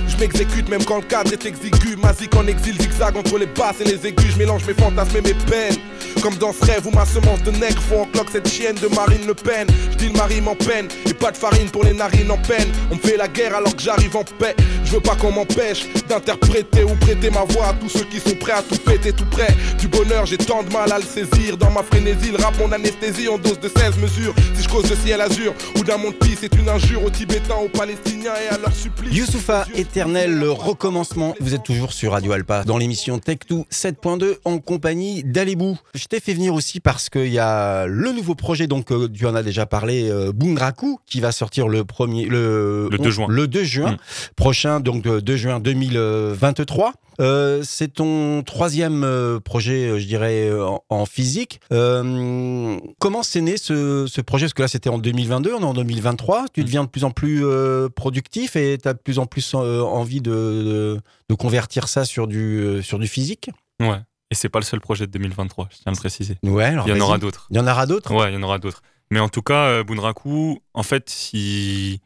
Je 0.08 0.18
m'exécute 0.18 0.70
même 0.70 0.84
quand 0.86 0.98
le 0.98 1.04
cadre 1.04 1.34
est 1.34 1.46
exigu 1.46 1.85
Mazik 1.98 2.36
en 2.36 2.48
exil, 2.48 2.76
zigzag 2.80 3.16
entre 3.16 3.38
les 3.38 3.46
basses 3.46 3.82
et 3.82 3.86
les 3.86 4.08
aigus 4.08 4.32
Je 4.34 4.38
mélange 4.38 4.66
mes 4.66 4.74
fantasmes 4.74 5.18
et 5.18 5.22
mes 5.22 5.34
peines 5.34 5.78
Comme 6.22 6.36
dans 6.36 6.54
ce 6.54 6.66
rêve 6.66 6.88
où 6.88 6.92
ma 6.92 7.06
semence 7.06 7.42
de 7.44 7.52
nègre. 7.52 7.82
Faut 7.82 8.00
en 8.00 8.06
cloque 8.06 8.30
cette 8.32 8.48
chienne 8.48 8.76
de 8.76 8.88
Marine 8.96 9.26
Le 9.28 9.34
Pen. 9.34 9.68
Je 9.92 9.98
dis 9.98 10.08
le 10.08 10.14
mari 10.18 10.42
m'en 10.42 10.56
peine 10.56 10.88
Et 11.06 11.14
pas 11.14 11.32
de 11.32 11.38
farine 11.38 11.70
pour 11.70 11.84
les 11.84 11.94
narines 11.94 12.32
en 12.32 12.38
peine. 12.38 12.68
On 12.92 12.96
me 12.96 13.00
fait 13.00 13.18
la 13.18 13.28
guerre 13.28 13.56
alors 13.56 13.76
que 13.76 13.82
j'arrive 13.82 14.16
en 14.16 14.24
paix. 14.24 14.56
Je 14.84 14.92
veux 14.92 15.00
pas 15.00 15.16
qu'on 15.16 15.32
m'empêche 15.32 15.86
d'interpréter 16.08 16.84
ou 16.84 16.96
prêter 16.96 17.30
ma 17.30 17.44
voix 17.44 17.68
à 17.68 17.74
tous 17.74 17.90
ceux 17.90 18.06
qui 18.06 18.20
sont 18.20 18.36
prêts 18.36 18.54
à 18.54 18.62
tout 18.62 18.78
péter 18.78 19.14
tout 19.14 19.26
près. 19.26 19.54
Du 19.80 19.88
bonheur 19.88 20.26
j'ai 20.26 20.38
tant 20.38 20.64
de 20.64 20.72
mal 20.72 20.92
à 20.92 21.00
le 21.00 21.06
saisir. 21.06 21.58
Dans 21.58 21.72
ma 21.72 21.84
frénésie 21.84 22.32
le 22.32 22.38
rap 22.44 22.58
mon 22.60 22.72
anesthésie 22.72 23.28
en 23.28 23.38
dose 23.38 23.60
de 23.60 23.70
16 23.70 23.98
mesures. 23.98 24.34
Si 24.56 24.64
je 24.64 24.70
cause 24.70 24.90
de 24.90 24.96
ciel 24.96 25.22
azur 25.22 25.54
ou 25.78 25.84
d'un 25.84 25.98
monde 25.98 26.16
pis 26.16 26.36
C'est 26.40 26.54
une 26.56 26.70
injure 26.70 27.04
aux 27.04 27.10
Tibétains, 27.10 27.56
aux 27.56 27.70
Palestiniens 27.70 28.34
et 28.36 28.54
à 28.54 28.58
leur 28.58 28.74
supplice 28.74 29.16
Youssoufa, 29.16 29.66
Éternel 29.76 30.44
recommencement. 30.44 31.36
Vous 31.40 31.54
êtes 31.54 31.64
toujours 31.64 31.94
sur 31.94 32.12
Radio 32.12 32.32
Alpa 32.34 32.64
dans 32.64 32.78
l'émission 32.78 33.18
Tech2 33.18 33.66
7.2 33.72 34.36
en 34.46 34.60
compagnie 34.60 35.24
d'Alibou. 35.24 35.78
Je 36.06 36.10
t'ai 36.10 36.20
fait 36.20 36.36
venir 36.36 36.54
aussi 36.54 36.80
parce 36.80 37.10
qu'il 37.10 37.32
y 37.32 37.40
a 37.40 37.88
le 37.88 38.12
nouveau 38.12 38.36
projet, 38.36 38.68
donc 38.68 38.92
euh, 38.92 39.10
tu 39.12 39.26
en 39.26 39.34
as 39.34 39.42
déjà 39.42 39.66
parlé, 39.66 40.08
euh, 40.08 40.32
Bunraku, 40.32 41.00
qui 41.08 41.20
va 41.20 41.32
sortir 41.32 41.68
le 41.68 41.84
premier, 41.84 42.26
le, 42.26 42.90
Le 42.92 42.98
2 43.00 43.10
juin. 43.10 43.26
le 43.28 43.48
2 43.48 43.64
juin 43.64 43.92
Mm. 43.94 43.98
prochain, 44.36 44.80
donc 44.82 45.08
euh, 45.08 45.20
2 45.20 45.36
juin 45.36 45.60
2023. 45.60 46.94
Euh, 47.22 47.64
c'est 47.64 47.88
ton 47.94 48.44
troisième 48.44 49.04
euh, 49.04 49.40
projet, 49.40 49.88
euh, 49.88 49.98
je 50.00 50.06
dirais, 50.06 50.52
en, 50.54 50.84
en 50.90 51.06
physique. 51.08 51.60
Euh, 51.72 52.78
comment 53.00 53.24
c'est 53.24 53.42
né 53.42 53.58
ce, 53.58 54.06
ce 54.08 54.22
projet? 54.22 54.46
Parce 54.46 54.54
que 54.54 54.62
là, 54.62 54.68
c'était 54.68 54.90
en 54.92 55.00
2022, 55.00 55.54
on 55.56 55.62
est 55.62 55.64
en 55.64 55.74
2023. 55.74 56.46
Tu 56.54 56.62
Mm. 56.62 56.64
deviens 56.66 56.84
de 56.84 56.90
plus 56.90 57.04
en 57.04 57.10
plus 57.10 57.44
euh, 57.44 57.90
productif 57.90 58.56
et 58.56 58.78
tu 58.80 58.88
as 58.88 58.94
de 58.94 59.00
plus 59.00 59.18
en 59.18 59.26
plus 59.26 59.56
envie 59.56 60.22
de, 60.22 60.30
de, 60.32 61.00
de 61.30 61.36
convertir 61.36 61.88
ça 61.88 62.06
sur 62.06 62.28
du, 62.28 62.82
sur 62.84 63.00
du 63.00 63.08
physique? 63.08 63.50
Ouais. 63.80 63.98
Et 64.32 64.36
c'est 64.36 64.50
pas 64.50 64.60
le 64.60 64.66
seul 64.66 64.80
projet 64.82 65.06
de 65.08 65.12
2023, 65.12 65.68
je 65.72 65.76
tiens 65.78 65.84
à 65.88 65.92
le 65.92 65.98
préciser. 65.98 66.38
Ouais, 66.44 66.66
alors 66.66 66.88
Il 66.88 66.96
y 66.96 66.98
en 66.98 67.02
aura 67.02 67.18
d'autres. 67.18 67.48
Il 67.52 67.58
y 67.58 67.60
en 67.60 67.68
aura 67.68 67.86
d'autres? 67.86 68.14
Ouais, 68.14 68.32
il 68.32 68.34
y 68.34 68.38
en 68.38 68.44
aura 68.44 68.58
d'autres. 68.60 68.82
Mais 69.12 69.20
en 69.20 69.30
tout 69.30 69.44
cas, 69.44 69.66
euh, 69.68 69.84
Bunraku, 69.84 70.60
en 70.74 70.84
fait, 70.84 71.30
il, 71.34 72.00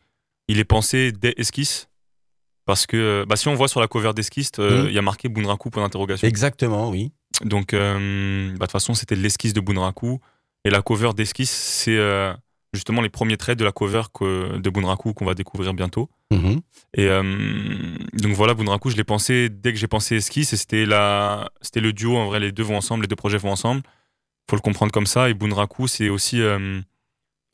il 0.50 0.60
est 0.60 0.66
pensé 0.66 1.12
dès 1.13 1.33
Esquisse. 1.38 1.88
Parce 2.66 2.86
que 2.86 3.25
bah, 3.27 3.36
si 3.36 3.48
on 3.48 3.56
voit 3.56 3.68
sur 3.69 3.80
la 3.80 3.88
cover 3.88 4.13
d'Esquisse, 4.13 4.51
euh, 4.60 4.83
Mhm. 4.83 4.88
il 4.89 4.94
y 4.94 5.00
a 5.00 5.01
marqué 5.01 5.30
Bunraku 5.30 5.69
pour 5.69 5.81
d'interrogation. 5.81 6.27
Exactement, 6.27 6.89
oui. 6.89 7.12
Donc, 7.45 7.74
euh, 7.74 8.50
bah, 8.50 8.54
de 8.54 8.60
toute 8.60 8.71
façon, 8.71 8.94
c'était 8.94 9.16
l'esquisse 9.16 9.54
de 9.54 9.62
Bunraku. 9.62 10.19
Et 10.66 10.69
la 10.69 10.81
cover 10.81 11.12
d'esquisse, 11.16 11.50
c'est 11.51 11.95
euh, 11.98 12.33
justement 12.74 13.01
les 13.01 13.10
premiers 13.10 13.38
traits 13.38 13.57
de 13.57 13.66
la 13.66 13.71
cover 13.71 14.04
que- 14.13 14.57
de 14.57 14.69
Bunraku 14.69 15.13
qu'on 15.13 15.25
va 15.25 15.33
découvrir 15.33 15.74
bientôt. 15.74 16.10
Mhm. 16.31 16.62
Et 16.94 17.07
euh, 17.07 17.24
donc 18.13 18.33
voilà, 18.33 18.54
Bunraku, 18.54 18.89
je 18.92 18.95
l'ai 18.98 19.04
pensé 19.04 19.50
dès 19.50 19.74
que 19.74 19.80
j'ai 19.80 19.88
pensé 19.88 20.16
esquisse. 20.16 20.54
Et 20.54 20.57
c'était 20.57 20.86
la, 20.86 21.50
c'était 21.62 21.81
le 21.81 21.94
duo. 21.94 22.18
En 22.18 22.25
vrai, 22.27 22.39
les 22.39 22.51
deux 22.51 22.63
vont 22.63 22.77
ensemble, 22.77 23.04
les 23.04 23.07
deux 23.07 23.16
projets 23.16 23.38
vont 23.38 23.51
ensemble. 23.51 23.81
Faut 24.50 24.56
le 24.56 24.62
comprendre 24.62 24.92
comme 24.92 25.07
ça. 25.07 25.30
Et 25.30 25.33
Bunraku, 25.33 25.88
c'est 25.88 26.10
aussi. 26.10 26.42
euh, 26.42 26.81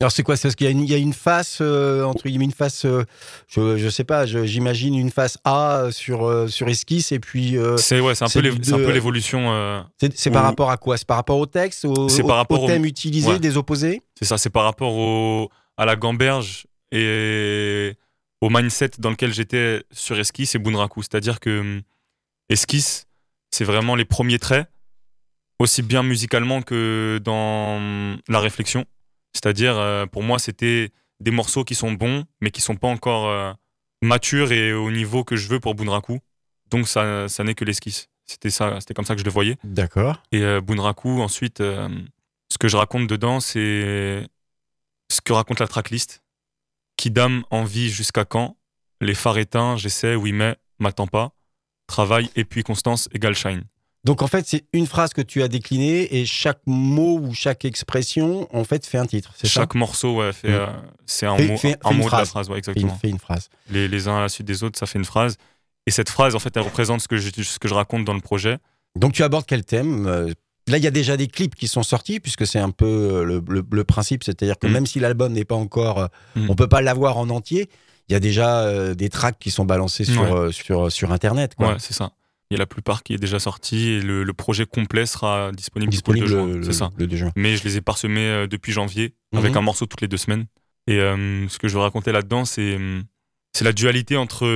Alors 0.00 0.12
c'est 0.12 0.22
quoi? 0.22 0.36
C'est 0.36 0.48
parce 0.48 0.56
qu'il 0.56 0.66
y 0.66 0.68
a 0.68 0.72
une, 0.72 0.82
il 0.82 0.90
y 0.90 0.94
a 0.94 0.98
une 0.98 1.14
face, 1.14 1.58
euh, 1.62 2.02
entre 2.04 2.28
guillemets, 2.28 2.44
une 2.44 2.52
face, 2.52 2.84
euh, 2.84 3.04
je, 3.48 3.78
je 3.78 3.88
sais 3.88 4.04
pas, 4.04 4.26
j'imagine 4.26 4.94
une 4.94 5.10
face 5.10 5.38
A 5.44 5.86
sur, 5.90 6.26
euh, 6.26 6.48
sur 6.48 6.68
esquisse 6.68 7.12
et 7.12 7.18
puis 7.18 7.56
c'est 7.78 8.00
ouais, 8.00 8.14
c'est 8.14 8.24
un, 8.24 8.28
peu 8.28 8.90
l'évolution. 8.92 9.84
c'est 10.14 10.30
par 10.30 10.44
rapport 10.44 10.70
à 10.70 10.76
quoi? 10.76 10.98
C'est 10.98 11.06
par 11.06 11.16
rapport 11.16 11.38
au 11.38 11.46
texte, 11.46 11.86
au, 11.86 12.10
C'est 12.10 12.22
par 12.24 12.36
rapport 12.36 12.60
au 12.60 12.64
au- 12.64 12.68
thème 12.68 12.84
utilisé 12.84 13.28
ouais. 13.30 13.38
des 13.38 13.56
opposés? 13.56 14.02
C'est 14.18 14.26
ça, 14.26 14.36
c'est 14.36 14.50
par 14.50 14.64
rapport 14.64 14.94
au, 14.94 15.50
à 15.78 15.86
la 15.86 15.96
gamberge 15.96 16.66
et 16.92 17.94
au 18.42 18.50
mindset 18.50 18.90
dans 18.98 19.10
lequel 19.10 19.32
j'étais 19.32 19.82
sur 19.90 20.18
Esquisse 20.18 20.54
et 20.54 20.58
Bunraku. 20.58 21.02
C'est-à-dire 21.02 21.40
que 21.40 21.60
hum, 21.60 21.80
Esquisse, 22.50 23.06
c'est 23.50 23.64
vraiment 23.64 23.94
les 23.96 24.04
premiers 24.04 24.38
traits, 24.38 24.68
aussi 25.58 25.80
bien 25.80 26.02
musicalement 26.02 26.60
que 26.60 27.18
dans 27.24 27.76
hum, 27.78 28.18
la 28.28 28.40
réflexion. 28.40 28.84
C'est-à-dire, 29.32 29.76
euh, 29.76 30.06
pour 30.06 30.22
moi, 30.22 30.38
c'était 30.38 30.90
des 31.20 31.30
morceaux 31.30 31.64
qui 31.64 31.74
sont 31.74 31.92
bons, 31.92 32.24
mais 32.40 32.50
qui 32.50 32.60
sont 32.60 32.76
pas 32.76 32.88
encore 32.88 33.28
euh, 33.28 33.52
matures 34.02 34.52
et 34.52 34.72
au 34.72 34.90
niveau 34.90 35.24
que 35.24 35.36
je 35.36 35.48
veux 35.48 35.60
pour 35.60 35.74
Bunraku. 35.74 36.20
Donc, 36.70 36.88
ça, 36.88 37.28
ça 37.28 37.44
n'est 37.44 37.54
que 37.54 37.64
l'esquisse. 37.64 38.08
C'était 38.26 38.50
ça, 38.50 38.80
c'était 38.80 38.92
comme 38.92 39.04
ça 39.04 39.14
que 39.14 39.20
je 39.20 39.24
le 39.24 39.30
voyais. 39.30 39.56
D'accord. 39.62 40.20
Et 40.32 40.42
euh, 40.42 40.60
Bunraku, 40.60 41.20
ensuite, 41.22 41.60
euh, 41.60 41.88
ce 42.50 42.58
que 42.58 42.66
je 42.68 42.76
raconte 42.76 43.06
dedans, 43.06 43.38
c'est 43.40 44.26
ce 45.08 45.20
que 45.20 45.32
raconte 45.32 45.60
la 45.60 45.68
tracklist. 45.68 46.22
Kidam, 46.96 47.44
envie 47.50 47.88
jusqu'à 47.88 48.24
quand? 48.24 48.56
Les 49.00 49.14
phares 49.14 49.38
éteints, 49.38 49.76
j'essaie, 49.76 50.16
oui, 50.16 50.32
mais, 50.32 50.56
m'attends 50.78 51.06
pas. 51.06 51.32
Travail 51.86 52.28
et 52.34 52.44
puis 52.44 52.64
constance 52.64 53.08
égale 53.12 53.34
shine. 53.34 53.64
Donc 54.06 54.22
en 54.22 54.26
fait 54.28 54.46
c'est 54.46 54.64
une 54.72 54.86
phrase 54.86 55.12
que 55.12 55.20
tu 55.20 55.42
as 55.42 55.48
déclinée 55.48 56.16
et 56.16 56.24
chaque 56.24 56.60
mot 56.66 57.18
ou 57.18 57.34
chaque 57.34 57.64
expression 57.64 58.48
en 58.56 58.64
fait 58.64 58.86
fait 58.86 58.98
un 58.98 59.06
titre. 59.06 59.32
Ça 59.36 59.48
Chaque 59.48 59.74
morceau, 59.74 60.14
ouais, 60.16 60.32
fait, 60.32 60.48
Mm. 60.48 60.52
euh, 60.54 60.66
c'est 61.06 61.26
un 61.26 61.36
Fait- 61.36 61.48
mot, 61.48 61.56
fait- 61.56 61.76
un 61.82 61.88
fait 61.88 61.94
une 61.94 62.00
mot 62.02 62.06
de 62.08 62.12
la 62.16 62.24
phrase. 62.24 62.48
ouais, 62.48 62.54
fait 62.54 62.70
une, 62.72 62.76
exactement. 62.78 62.94
fait 62.98 63.08
une 63.08 63.18
phrase. 63.18 63.48
Les, 63.70 63.88
les 63.88 64.08
uns 64.08 64.18
à 64.18 64.22
la 64.22 64.28
suite 64.28 64.46
des 64.46 64.62
autres, 64.64 64.78
ça 64.78 64.86
fait 64.86 64.98
une 64.98 65.04
phrase. 65.04 65.36
Et 65.86 65.90
cette 65.90 66.08
phrase, 66.08 66.34
en 66.34 66.38
fait, 66.38 66.56
elle 66.56 66.62
représente 66.62 67.00
ce 67.00 67.08
que 67.08 67.16
je, 67.16 67.30
ce 67.42 67.58
que 67.58 67.68
je 67.68 67.74
raconte 67.74 68.04
dans 68.04 68.14
le 68.14 68.20
projet. 68.20 68.58
Donc 68.96 69.12
tu 69.12 69.22
abordes 69.24 69.44
quel 69.46 69.64
thème 69.64 70.06
Euh, 70.06 70.32
Là, 70.68 70.78
il 70.78 70.82
y 70.82 70.88
a 70.88 70.90
déjà 70.90 71.16
des 71.16 71.28
clips 71.28 71.54
qui 71.54 71.68
sont 71.68 71.84
sortis, 71.84 72.18
puisque 72.18 72.44
c'est 72.44 72.58
un 72.58 72.70
peu 72.72 72.86
euh, 72.86 73.24
le, 73.24 73.40
le- 73.48 73.64
le 73.70 73.84
principe, 73.84 74.24
c'est-à-dire 74.24 74.58
que 74.58 74.66
Mm. 74.66 74.72
même 74.72 74.86
si 74.86 74.98
l'album 74.98 75.32
n'est 75.32 75.44
pas 75.44 75.54
encore, 75.54 75.98
euh, 76.00 76.06
Mm. 76.34 76.50
on 76.50 76.54
peut 76.56 76.66
pas 76.68 76.80
l'avoir 76.80 77.18
en 77.18 77.28
entier. 77.30 77.68
Il 78.08 78.12
y 78.12 78.16
a 78.16 78.20
déjà 78.20 78.60
euh, 78.62 78.94
des 78.94 79.08
tracks 79.08 79.38
qui 79.38 79.52
sont 79.52 79.64
balancés 79.64 80.04
sur 80.04 80.22
Ouais. 80.22 80.32
euh, 80.32 80.50
sur 80.52 80.90
sur 80.90 81.12
internet, 81.12 81.54
quoi. 81.56 81.68
Ouais, 81.74 81.76
c'est 81.78 81.92
ça. 81.94 82.10
Il 82.50 82.54
y 82.54 82.56
a 82.56 82.58
la 82.58 82.66
plupart 82.66 83.02
qui 83.02 83.12
est 83.14 83.18
déjà 83.18 83.38
sorti 83.40 83.88
et 83.88 84.00
le, 84.00 84.22
le 84.22 84.32
projet 84.32 84.66
complet 84.66 85.04
sera 85.06 85.50
disponible, 85.52 85.90
Disponible 85.90 86.26
le 86.26 86.30
2 86.30 86.36
le, 86.46 86.52
juin. 86.52 86.62
C'est 86.62 86.72
ça. 86.78 86.90
le 86.96 87.06
2 87.08 87.16
juin. 87.16 87.32
mais 87.36 87.56
je 87.56 87.64
les 87.64 87.76
ai 87.76 87.80
parsemés 87.80 88.20
euh, 88.26 88.46
depuis 88.46 88.72
janvier 88.72 89.14
avec 89.34 89.52
Mhm. 89.52 89.58
un 89.58 89.62
morceau 89.62 89.86
toutes 89.86 90.00
les 90.00 90.08
deux 90.08 90.16
semaines. 90.16 90.46
Et 90.86 91.00
euh, 91.00 91.48
ce 91.48 91.58
que 91.58 91.66
je 91.66 91.74
veux 91.74 91.80
raconter 91.80 92.12
là-dedans, 92.12 92.44
c'est 92.44 92.76
euh, 92.78 93.02
c'est 93.52 93.64
la 93.64 93.72
dualité 93.72 94.16
entre 94.16 94.46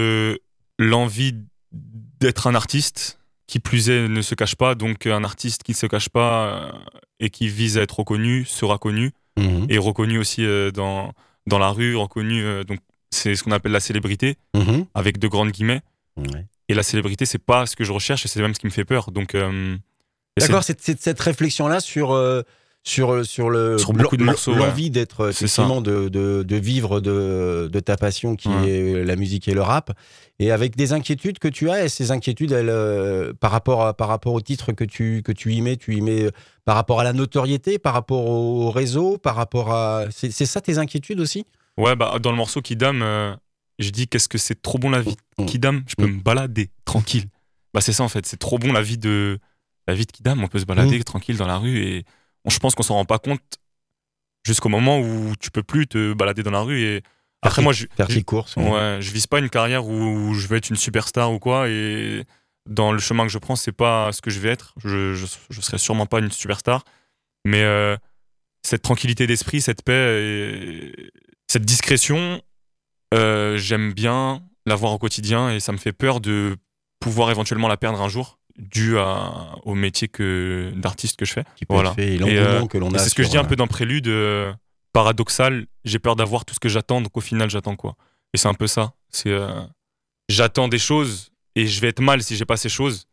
l'envie 0.78 1.34
d'être 1.72 2.46
un 2.46 2.54
artiste 2.54 3.18
qui 3.46 3.58
plus 3.58 3.88
est 3.90 4.08
ne 4.08 4.22
se 4.22 4.34
cache 4.36 4.54
pas, 4.54 4.74
donc 4.76 5.06
un 5.06 5.24
artiste 5.24 5.62
qui 5.64 5.72
ne 5.72 5.76
se 5.76 5.86
cache 5.86 6.08
pas 6.08 6.72
et 7.18 7.30
qui 7.30 7.48
vise 7.48 7.78
à 7.78 7.82
être 7.82 7.98
reconnu 7.98 8.44
sera 8.44 8.78
connu 8.78 9.10
Mhm. 9.38 9.66
et 9.68 9.78
reconnu 9.78 10.18
aussi 10.18 10.44
dans 10.74 11.12
dans 11.46 11.58
la 11.58 11.70
rue, 11.70 11.96
reconnu 11.96 12.64
donc 12.64 12.78
c'est 13.10 13.34
ce 13.34 13.42
qu'on 13.42 13.50
appelle 13.50 13.72
la 13.72 13.80
célébrité 13.80 14.36
Mhm. 14.56 14.86
avec 14.94 15.18
de 15.18 15.26
grandes 15.26 15.50
guillemets. 15.50 15.80
Ouais. 16.16 16.46
Et 16.70 16.74
la 16.74 16.82
célébrité, 16.84 17.26
c'est 17.26 17.38
pas 17.38 17.66
ce 17.66 17.74
que 17.74 17.82
je 17.84 17.92
recherche 17.92 18.24
et 18.24 18.28
c'est 18.28 18.40
même 18.40 18.54
ce 18.54 18.60
qui 18.60 18.66
me 18.66 18.70
fait 18.70 18.84
peur. 18.84 19.10
Donc, 19.10 19.34
euh, 19.34 19.76
D'accord, 20.38 20.62
c'est 20.62 20.80
cette 20.80 21.20
réflexion-là 21.20 21.80
sur, 21.80 22.12
euh, 22.12 22.42
sur, 22.84 23.26
sur, 23.26 23.50
le, 23.50 23.76
Sur 23.76 23.92
beaucoup 23.92 24.16
de 24.16 24.22
morceaux, 24.24 24.54
l'envie 24.54 24.88
d'être, 24.88 25.30
effectivement, 25.30 25.80
de, 25.80 26.08
de, 26.08 26.44
de 26.44 26.56
vivre 26.56 27.00
de, 27.00 27.68
de 27.70 27.80
ta 27.80 27.96
passion 27.96 28.36
qui 28.36 28.48
Ouais. 28.48 28.70
est 28.70 29.04
la 29.04 29.16
musique 29.16 29.48
et 29.48 29.54
le 29.54 29.62
rap, 29.62 29.90
et 30.38 30.50
avec 30.52 30.76
des 30.76 30.92
inquiétudes 30.92 31.38
que 31.40 31.48
tu 31.48 31.68
as, 31.70 31.84
et 31.84 31.88
ces 31.88 32.12
inquiétudes, 32.12 32.52
elles, 32.52 32.70
euh, 32.70 33.32
par, 33.38 33.50
rapport 33.50 33.84
à, 33.84 33.92
par 33.92 34.08
rapport 34.08 34.32
au 34.32 34.40
titre 34.40 34.72
que 34.72 34.84
tu, 34.84 35.22
que 35.24 35.32
tu 35.32 35.52
y 35.52 35.60
mets, 35.60 35.76
tu 35.76 35.94
y 35.96 36.00
mets 36.00 36.22
euh, 36.22 36.30
par 36.64 36.76
rapport 36.76 37.00
à 37.00 37.04
la 37.04 37.12
notoriété, 37.12 37.78
par 37.78 37.92
rapport 37.94 38.26
au 38.26 38.70
réseau, 38.70 39.18
par 39.18 39.34
rapport 39.34 39.72
à... 39.72 40.04
C'est 40.10 40.30
ça 40.46 40.60
tes 40.60 40.78
inquiétudes 40.78 41.20
aussi? 41.20 41.44
Ouais, 41.76 41.96
bah, 41.96 42.18
dans 42.22 42.30
le 42.30 42.36
morceau 42.36 42.62
Kidam, 42.62 43.02
euh, 43.02 43.34
je 43.80 43.90
dis 43.90 44.06
qu'est-ce 44.08 44.28
que 44.28 44.38
c'est 44.38 44.60
trop 44.62 44.78
bon 44.78 44.90
la 44.90 45.00
vie. 45.00 45.16
Mm. 45.38 45.46
Kidam, 45.46 45.82
je 45.88 45.94
peux 45.96 46.06
Mm. 46.06 46.16
me 46.16 46.20
balader 46.22 46.70
tranquille. 46.84 47.26
Bah, 47.74 47.80
c'est 47.80 47.92
ça 47.92 48.02
en 48.04 48.08
fait, 48.08 48.26
c'est 48.26 48.36
trop 48.38 48.58
bon 48.58 48.72
la 48.72 48.82
vie 48.82 48.98
de 48.98 49.38
la 49.88 49.94
vie 49.94 50.06
de 50.06 50.12
Kidam. 50.12 50.42
On 50.44 50.48
peut 50.48 50.58
se 50.58 50.64
balader 50.66 50.98
Mm. 50.98 51.04
tranquille 51.04 51.36
dans 51.36 51.46
la 51.46 51.56
rue 51.58 51.78
et 51.78 52.04
on- 52.44 52.50
je 52.50 52.58
pense 52.58 52.74
qu'on 52.74 52.82
s'en 52.82 52.94
rend 52.94 53.04
pas 53.04 53.18
compte 53.18 53.40
jusqu'au 54.46 54.68
moment 54.68 55.00
où 55.00 55.34
tu 55.40 55.50
peux 55.50 55.62
plus 55.62 55.86
te 55.86 56.12
balader 56.14 56.42
dans 56.42 56.50
la 56.50 56.60
rue. 56.62 56.80
Et 56.82 57.02
après, 57.42 57.62
moi, 57.62 57.72
je, 57.72 57.86
Faire 57.96 58.06
tes 58.08 58.22
courses. 58.22 58.56
ouais. 58.56 58.70
ouais, 58.70 58.98
je 59.00 59.10
vise 59.12 59.26
pas 59.26 59.38
une 59.38 59.50
carrière 59.50 59.86
où, 59.86 59.92
où 60.30 60.34
je 60.34 60.46
vais 60.48 60.58
être 60.58 60.70
une 60.70 60.76
superstar 60.76 61.32
ou 61.32 61.38
quoi. 61.38 61.68
Et 61.68 62.24
dans 62.68 62.92
le 62.92 62.98
chemin 62.98 63.24
que 63.26 63.32
je 63.32 63.38
prends, 63.38 63.56
c'est 63.56 63.72
pas 63.72 64.12
ce 64.12 64.20
que 64.20 64.30
je 64.30 64.40
vais 64.40 64.50
être. 64.50 64.74
Je, 64.84 65.14
je, 65.14 65.26
je 65.50 65.60
serai 65.60 65.78
sûrement 65.78 66.06
pas 66.06 66.18
une 66.20 66.30
superstar, 66.30 66.84
mais 67.44 67.62
euh, 67.62 67.96
cette 68.62 68.82
tranquillité 68.82 69.26
d'esprit, 69.26 69.60
cette 69.60 69.82
paix, 69.82 70.22
et 70.22 71.12
cette 71.48 71.64
discrétion, 71.64 72.42
euh, 73.14 73.56
j'aime 73.56 73.92
bien 73.92 74.42
l'avoir 74.66 74.92
au 74.92 74.98
quotidien 74.98 75.50
et 75.50 75.60
ça 75.60 75.72
me 75.72 75.78
fait 75.78 75.92
peur 75.92 76.20
de 76.20 76.56
pouvoir 77.00 77.30
éventuellement 77.30 77.68
la 77.68 77.76
perdre 77.76 78.00
un 78.00 78.08
jour 78.08 78.38
dû 78.58 78.98
à, 78.98 79.54
au 79.64 79.74
métier 79.74 80.08
que 80.08 80.72
d'artiste 80.76 81.16
que 81.18 81.24
je 81.24 81.32
fais. 81.32 81.44
Qui 81.56 81.64
Voilà. 81.68 81.90
être 81.90 81.96
fait, 81.96 82.08
et 82.08 82.14
Et, 82.14 82.18
l'engouement 82.18 82.64
euh, 82.64 82.66
que 82.66 82.78
l'on 82.78 82.90
Et 82.90 82.96
a. 82.96 82.98
c'est 82.98 83.10
ce 83.10 83.14
que 83.14 83.22
je 83.22 83.30
dis 83.30 83.38
un 83.38 83.44
peu 83.44 83.56
dans 83.56 83.66
Prélude, 83.66 84.08
euh, 84.08 84.52
paradoxal, 84.92 85.66
j'ai 85.84 85.98
peur 85.98 86.14
d'avoir 86.16 86.44
tout 86.44 86.54
ce 86.54 86.60
que 86.60 86.68
j'attends, 86.68 87.00
donc 87.00 87.16
au 87.16 87.20
final 87.20 87.48
j'attends 87.48 87.76
quoi. 87.76 87.96
Et 88.34 88.38
c'est 88.38 88.48
un 88.48 88.54
peu 88.54 88.66
ça. 88.66 88.92
C'est 89.10 89.34
j'attends 90.28 90.68
des 90.68 90.78
choses 90.78 91.32
et 91.56 91.66
je 91.66 91.80
vais 91.80 91.88
être 91.88 92.00
mal 92.00 92.22
si 92.22 92.36
j'ai 92.36 92.44
pas 92.44 92.56
ces 92.56 92.68
choses. 92.68 93.06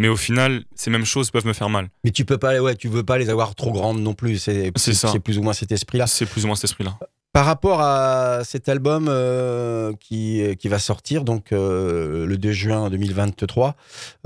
Mais 0.00 0.08
au 0.08 0.16
final, 0.16 0.64
ces 0.74 0.90
mêmes 0.90 1.04
choses 1.04 1.30
peuvent 1.30 1.46
me 1.46 1.52
faire 1.52 1.68
mal. 1.70 1.88
Mais 2.02 2.10
tu 2.10 2.24
peux 2.24 2.36
pas, 2.38 2.60
ouais, 2.60 2.74
tu 2.74 2.88
veux 2.88 3.04
pas 3.04 3.16
les 3.16 3.30
avoir 3.30 3.54
trop 3.54 3.70
grandes 3.70 4.00
non 4.00 4.12
plus. 4.14 4.38
C'est 4.38 4.72
C'est 4.76 4.92
ça. 4.92 5.08
C'est 5.08 5.20
plus 5.20 5.38
ou 5.38 5.42
moins 5.42 5.52
cet 5.52 5.70
esprit-là. 5.70 6.08
C'est 6.08 6.26
plus 6.26 6.44
ou 6.44 6.48
moins 6.48 6.56
cet 6.56 6.64
esprit-là. 6.64 6.98
Par 7.34 7.46
rapport 7.46 7.80
à 7.80 8.42
cet 8.44 8.68
album 8.68 9.08
euh, 9.08 9.92
qui, 9.98 10.40
qui 10.56 10.68
va 10.68 10.78
sortir 10.78 11.24
donc 11.24 11.50
euh, 11.50 12.24
le 12.26 12.38
2 12.38 12.52
juin 12.52 12.88
2023, 12.90 13.74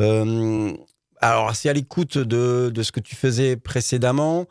euh, 0.01 0.73
alors 1.23 1.57
c'est 1.57 1.71
à 1.71 1.73
l'écoute 1.73 2.19
de, 2.19 2.71
de 2.73 2.83
ce 2.83 2.93
que 2.93 3.01
tu 3.01 3.17
faisais 3.17 3.57
précédemment. 3.57 4.45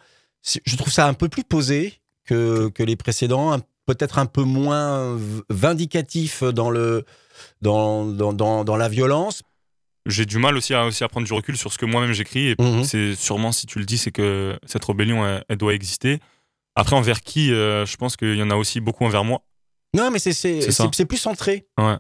Je 0.65 0.75
trouve 0.75 0.91
ça 0.91 1.07
un 1.07 1.13
peu 1.13 1.29
plus 1.29 1.43
posé 1.43 2.01
que, 2.25 2.69
que 2.69 2.81
les 2.81 2.95
précédents, 2.95 3.59
peut-être 3.85 4.17
un 4.17 4.25
peu 4.25 4.41
moins 4.41 5.15
vindicatif 5.51 6.43
dans, 6.43 6.71
le, 6.71 7.05
dans, 7.61 8.05
dans, 8.05 8.33
dans, 8.33 8.63
dans 8.65 8.75
la 8.75 8.89
violence. 8.89 9.43
J'ai 10.07 10.25
du 10.25 10.39
mal 10.39 10.57
aussi 10.57 10.73
à, 10.73 10.85
aussi 10.85 11.03
à 11.03 11.09
prendre 11.09 11.27
du 11.27 11.33
recul 11.33 11.57
sur 11.57 11.71
ce 11.71 11.77
que 11.77 11.85
moi-même 11.85 12.13
j'écris. 12.13 12.47
Et 12.47 12.55
Mhm. 12.59 12.83
c'est 12.83 13.13
sûrement, 13.13 13.51
si 13.51 13.67
tu 13.67 13.77
le 13.77 13.85
dis, 13.85 13.99
c'est 13.99 14.11
que 14.11 14.57
cette 14.65 14.83
rébellion, 14.83 15.23
elle, 15.27 15.43
elle 15.47 15.57
doit 15.57 15.75
exister. 15.75 16.19
Après, 16.77 16.95
envers 16.95 17.21
qui 17.21 17.51
euh, 17.51 17.85
Je 17.85 17.97
pense 17.97 18.15
qu'il 18.15 18.35
y 18.35 18.43
en 18.43 18.49
a 18.49 18.55
aussi 18.55 18.79
beaucoup 18.79 19.03
envers 19.05 19.23
moi. 19.23 19.41
Non, 19.93 20.11
mais 20.11 20.19
c'est 20.19 21.05
plus 21.07 21.17
centré. 21.17 21.67
Ouais. 21.77 21.97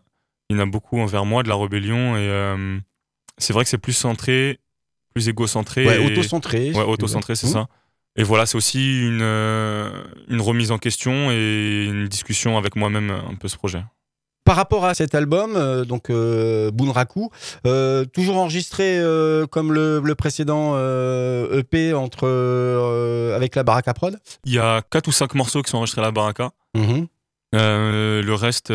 Il 0.49 0.55
y 0.55 0.59
en 0.59 0.63
a 0.63 0.65
beaucoup 0.65 0.99
envers 0.99 1.25
moi 1.25 1.43
de 1.43 1.49
la 1.49 1.55
rébellion. 1.55 2.15
Et 2.15 2.21
euh, 2.29 2.79
c'est 3.37 3.53
vrai 3.53 3.63
que 3.63 3.69
c'est 3.69 3.77
plus 3.77 3.93
centré, 3.93 4.59
plus 5.13 5.27
égocentré. 5.29 5.85
Ouais, 5.85 6.01
et- 6.01 6.05
auto-centré. 6.11 6.71
Ouais, 6.71 6.83
auto-centré, 6.83 7.35
c'est 7.35 7.47
ça. 7.47 7.67
Et 8.19 8.23
voilà, 8.23 8.45
c'est 8.47 8.57
aussi 8.57 9.01
une, 9.01 9.21
euh, 9.21 10.03
une 10.27 10.41
remise 10.41 10.71
en 10.71 10.79
question 10.79 11.29
et 11.31 11.85
une 11.85 12.07
discussion 12.07 12.57
avec 12.57 12.75
moi-même 12.75 13.11
un 13.11 13.35
peu 13.35 13.47
ce 13.47 13.57
projet. 13.57 13.83
Par 14.47 14.55
rapport 14.55 14.85
à 14.85 14.93
cet 14.93 15.13
album, 15.13 15.55
euh, 15.57 15.83
donc 15.83 16.09
euh, 16.09 16.71
Bunraku, 16.71 17.29
euh, 17.65 18.05
toujours 18.05 18.37
enregistré 18.37 18.97
euh, 18.97 19.45
comme 19.45 19.73
le, 19.73 19.99
le 20.01 20.15
précédent 20.15 20.75
EP 21.51 21.93
entre, 21.93 22.21
euh, 22.23 23.35
avec 23.35 23.55
la 23.55 23.63
Baraka 23.63 23.93
Prod 23.93 24.17
Il 24.45 24.53
y 24.53 24.59
a 24.59 24.81
quatre 24.89 25.09
ou 25.09 25.11
cinq 25.11 25.35
morceaux 25.35 25.61
qui 25.61 25.69
sont 25.71 25.77
enregistrés 25.79 26.01
à 26.01 26.05
la 26.05 26.11
Baraka. 26.11 26.51
Mhm. 26.75 27.07
Le 27.53 28.33
reste, 28.35 28.71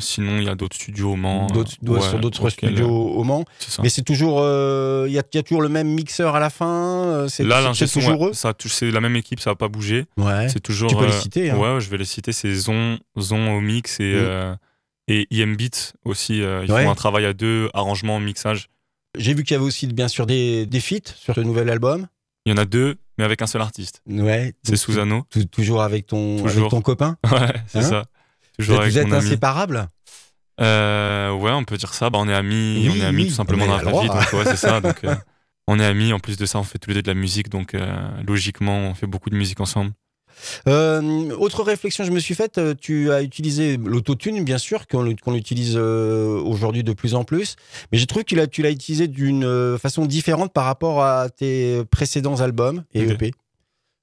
sinon, 0.00 0.36
il 0.38 0.44
y 0.44 0.48
a 0.48 0.54
d'autres 0.54 0.76
studios 0.76 1.12
au 1.12 1.16
Mans. 1.16 1.46
D'autres- 1.48 1.72
ouais, 1.82 2.00
sur 2.00 2.18
d'autres 2.20 2.48
studios 2.50 2.88
au 2.88 3.24
Mans. 3.24 3.44
Mais 3.82 3.88
c'est 3.88 4.02
toujours, 4.02 4.38
il 4.40 5.12
y, 5.12 5.18
a, 5.18 5.22
il 5.32 5.36
y 5.36 5.38
a 5.38 5.42
toujours 5.42 5.62
le 5.62 5.68
même 5.68 5.88
mixeur 5.88 6.36
à 6.36 6.40
la 6.40 6.50
fin. 6.50 7.26
C'est 7.28 7.42
Là, 7.44 7.72
c'est- 7.74 7.92
toujours 7.92 8.20
ouais, 8.20 8.28
eux. 8.28 8.32
ça 8.32 8.52
c'est 8.66 8.90
la 8.92 9.00
même 9.00 9.16
équipe, 9.16 9.40
ça 9.40 9.50
va 9.50 9.56
pas 9.56 9.68
bouger. 9.68 10.04
Ouais. 10.18 10.48
C'est 10.50 10.60
toujours. 10.60 10.90
Tu 10.90 10.96
peux 10.96 11.06
les 11.06 11.12
citer, 11.12 11.50
hein. 11.50 11.56
Ouais, 11.58 11.80
je 11.80 11.88
vais 11.90 11.96
les 11.98 12.04
citer. 12.04 12.30
C'est 12.32 12.52
Zon, 12.54 12.98
Zon 13.18 13.56
au 13.56 13.60
mix 13.60 13.98
et. 14.00 14.24
Et 15.08 15.26
IM 15.30 15.56
Beat 15.56 15.92
aussi. 16.04 16.42
euh, 16.42 16.64
ils 16.64 16.72
Ouais. 16.72 16.84
font 16.84 16.90
un 16.90 16.94
travail 16.94 17.24
à 17.26 17.32
deux, 17.32 17.68
arrangement, 17.74 18.18
mixage. 18.20 18.68
J'ai 19.16 19.34
vu 19.34 19.44
qu'il 19.44 19.54
y 19.54 19.56
avait 19.56 19.64
aussi 19.64 19.86
bien 19.86 20.08
sûr 20.08 20.26
des, 20.26 20.66
des 20.66 20.80
feats 20.80 21.12
sur 21.16 21.34
ce 21.34 21.40
nouvel 21.40 21.68
album. 21.70 22.06
Il 22.46 22.50
y 22.50 22.52
en 22.52 22.58
a 22.58 22.64
deux, 22.64 22.96
mais 23.16 23.24
avec 23.24 23.40
un 23.42 23.46
seul 23.46 23.60
artiste. 23.62 24.02
Ouais. 24.06 24.54
C'est 24.64 24.76
Susano. 24.76 25.24
tou- 25.30 25.44
Toujours 25.46 25.82
avec 25.82 26.06
ton, 26.06 26.44
avec 26.46 26.68
ton 26.68 26.80
copain. 26.80 27.16
Ouais, 27.30 27.52
c'est 27.68 27.78
Hein 27.78 27.82
ça. 27.82 28.04
Vous 28.58 28.64
Toujours 28.64 28.74
êtes, 28.76 28.80
avec 28.82 28.92
vous 28.92 28.98
êtes 28.98 29.06
mon 29.08 29.14
inséparables 29.16 29.88
Euh, 30.60 31.32
ouais, 31.32 31.50
on 31.52 31.64
peut 31.64 31.76
dire 31.76 31.94
ça. 31.94 32.10
Bah, 32.10 32.18
on 32.20 32.28
est 32.28 32.34
amis, 32.34 32.88
Oui, 32.88 32.90
on 32.92 33.02
est 33.02 33.04
amis 33.06 33.22
oui, 33.24 33.28
tout 33.28 33.34
simplement 33.34 33.66
dans 33.66 33.74
a 33.76 33.82
la 33.82 33.90
vie. 33.90 34.06
droit. 34.08 34.20
Donc, 34.20 34.32
ouais, 34.32 34.44
c'est 34.44 34.56
ça. 34.56 34.80
Donc, 34.80 34.96
euh, 35.04 35.14
on 35.66 35.78
est 35.80 35.84
amis. 35.84 36.12
En 36.12 36.18
plus 36.20 36.36
de 36.36 36.46
ça, 36.46 36.58
on 36.58 36.62
fait 36.64 36.78
tous 36.78 36.90
les 36.90 36.94
deux 36.96 37.02
de 37.02 37.08
la 37.10 37.14
musique. 37.14 37.48
Donc, 37.48 37.74
euh, 37.74 38.08
logiquement, 38.26 38.78
on 38.90 38.94
fait 38.94 39.06
beaucoup 39.06 39.30
de 39.30 39.36
musique 39.36 39.60
ensemble. 39.60 39.92
Euh, 40.68 41.30
autre 41.36 41.62
réflexion 41.62 42.04
que 42.04 42.08
je 42.10 42.14
me 42.14 42.20
suis 42.20 42.34
faite, 42.34 42.58
euh, 42.58 42.74
tu 42.80 43.10
as 43.12 43.22
utilisé 43.22 43.76
l'autotune, 43.76 44.44
bien 44.44 44.58
sûr, 44.58 44.86
qu'on 44.86 45.34
utilise 45.34 45.74
euh, 45.76 46.40
aujourd'hui 46.40 46.82
de 46.84 46.92
plus 46.92 47.14
en 47.14 47.24
plus, 47.24 47.56
mais 47.92 47.98
j'ai 47.98 48.06
trouvé 48.06 48.24
que 48.24 48.28
tu 48.46 48.62
l'as- 48.62 48.70
utilisé 48.70 49.08
d'une 49.08 49.78
façon 49.78 50.06
différente 50.06 50.52
par 50.52 50.64
rapport 50.64 51.02
à 51.02 51.28
tes 51.30 51.82
précédents 51.90 52.40
albums 52.40 52.84
et. 52.94 53.02
EP. 53.02 53.32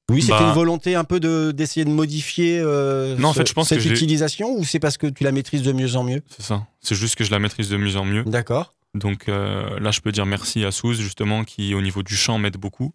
Oui, 0.09 0.21
c'était 0.21 0.33
Bah- 0.33 0.47
une 0.47 0.53
volonté 0.53 0.95
un 0.95 1.03
peu 1.05 1.19
de- 1.21 1.51
d'essayer 1.51 1.85
de, 1.85 1.89
modifier 1.89 2.59
euh, 2.59 3.15
Non, 3.17 3.29
en 3.29 3.33
fait, 3.33 3.47
je 3.47 3.53
pense 3.53 3.69
cette 3.69 3.81
que 3.81 3.87
utilisation 3.87 4.53
ou 4.57 4.65
c'est 4.65 4.79
parce 4.79 4.97
que 4.97 5.07
tu 5.07 5.23
la 5.23 5.31
maîtrises 5.31 5.61
de 5.61 5.71
mieux 5.71 5.95
en 5.95 6.03
mieux? 6.03 6.21
C'est 6.27 6.41
ça. 6.43 6.67
C'est 6.81 6.95
juste 6.95 7.15
que 7.15 7.23
je 7.23 7.31
la 7.31 7.39
maîtrise 7.39 7.69
de 7.69 7.77
mieux 7.77 7.95
en 7.95 8.03
mieux. 8.03 8.23
D'accord. 8.23 8.73
Donc 8.93 9.29
euh, 9.29 9.79
là, 9.79 9.91
je 9.91 10.01
peux 10.01 10.11
dire 10.11 10.25
merci 10.25 10.65
à 10.65 10.71
Souz, 10.71 10.99
justement, 10.99 11.45
qui, 11.45 11.73
au 11.73 11.81
niveau 11.81 12.03
du 12.03 12.15
chant, 12.17 12.37
m'aide 12.39 12.57
beaucoup. 12.57 12.93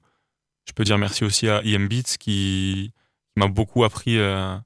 Je 0.67 0.73
peux 0.75 0.85
dire 0.85 0.99
merci 0.99 1.25
aussi 1.25 1.49
à 1.49 1.63
IM 1.65 1.89
Beats, 1.89 2.03
qui, 2.19 2.19
qui 2.19 2.93
m'a 3.37 3.49
beaucoup 3.49 3.85
appris 3.85 4.19
euh, 4.19 4.57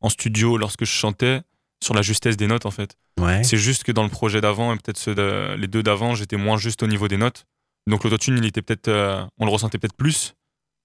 en 0.00 0.08
studio 0.08 0.56
lorsque 0.56 0.84
je 0.84 0.90
chantais 0.90 1.40
sur 1.82 1.94
la 1.94 2.02
justesse 2.02 2.36
des 2.36 2.46
notes, 2.46 2.66
en 2.66 2.70
fait. 2.70 2.96
Ouais. 3.20 3.42
C'est 3.44 3.56
juste 3.56 3.84
que 3.84 3.92
dans 3.92 4.02
le 4.02 4.08
projet 4.08 4.40
d'avant, 4.40 4.72
et 4.72 4.76
peut-être 4.76 4.98
ceux 4.98 5.14
de- 5.14 5.54
les 5.58 5.66
deux 5.66 5.82
d'avant, 5.82 6.14
j'étais 6.14 6.36
moins 6.36 6.56
juste 6.56 6.82
au 6.82 6.86
niveau 6.86 7.08
des 7.08 7.16
notes. 7.16 7.44
Donc 7.88 8.04
l'autotune, 8.04 8.36
il 8.38 8.44
était 8.46 8.62
peut-être, 8.62 8.88
euh, 8.88 9.24
on 9.38 9.44
le 9.44 9.50
ressentait 9.50 9.78
peut-être 9.78 9.96
plus. 9.96 10.34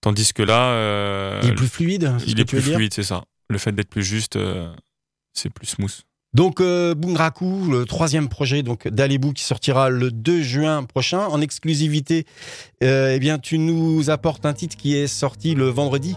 Tandis 0.02 0.34
que 0.34 0.44
là, 0.44 0.70
euh, 0.72 1.40
Il 1.44 1.50
est 1.52 1.56
plus 1.56 1.68
fluide. 1.68 2.14
il 2.28 2.40
est 2.40 2.46
plus 2.46 2.62
fluide, 2.62 2.94
c'est 2.94 3.04
ça. 3.04 3.24
Le 3.50 3.58
fait 3.58 3.72
d'être 3.72 3.90
plus 3.90 4.04
juste, 4.04 4.38
c'est 5.34 5.50
plus 5.50 5.68
smooth. 5.68 6.02
Donc 6.34 6.62
euh, 6.62 6.96
Bunraku, 6.96 7.70
le 7.70 7.86
troisième 7.86 8.28
projet 8.28 8.64
donc 8.64 8.88
d'Alebou 8.88 9.34
qui 9.34 9.44
sortira 9.44 9.90
le 9.92 10.10
2 10.12 10.42
juin 10.42 10.84
prochain 10.84 11.20
en 11.28 11.40
exclusivité. 11.42 12.26
euh, 12.84 13.14
eh 13.16 13.20
bien, 13.20 13.38
tu 13.38 13.60
nous 13.60 14.10
apportes 14.10 14.46
un 14.46 14.54
titre 14.54 14.76
qui 14.76 14.96
est 14.96 15.06
sorti 15.08 15.54
le 15.54 15.68
vendredi 15.70 16.16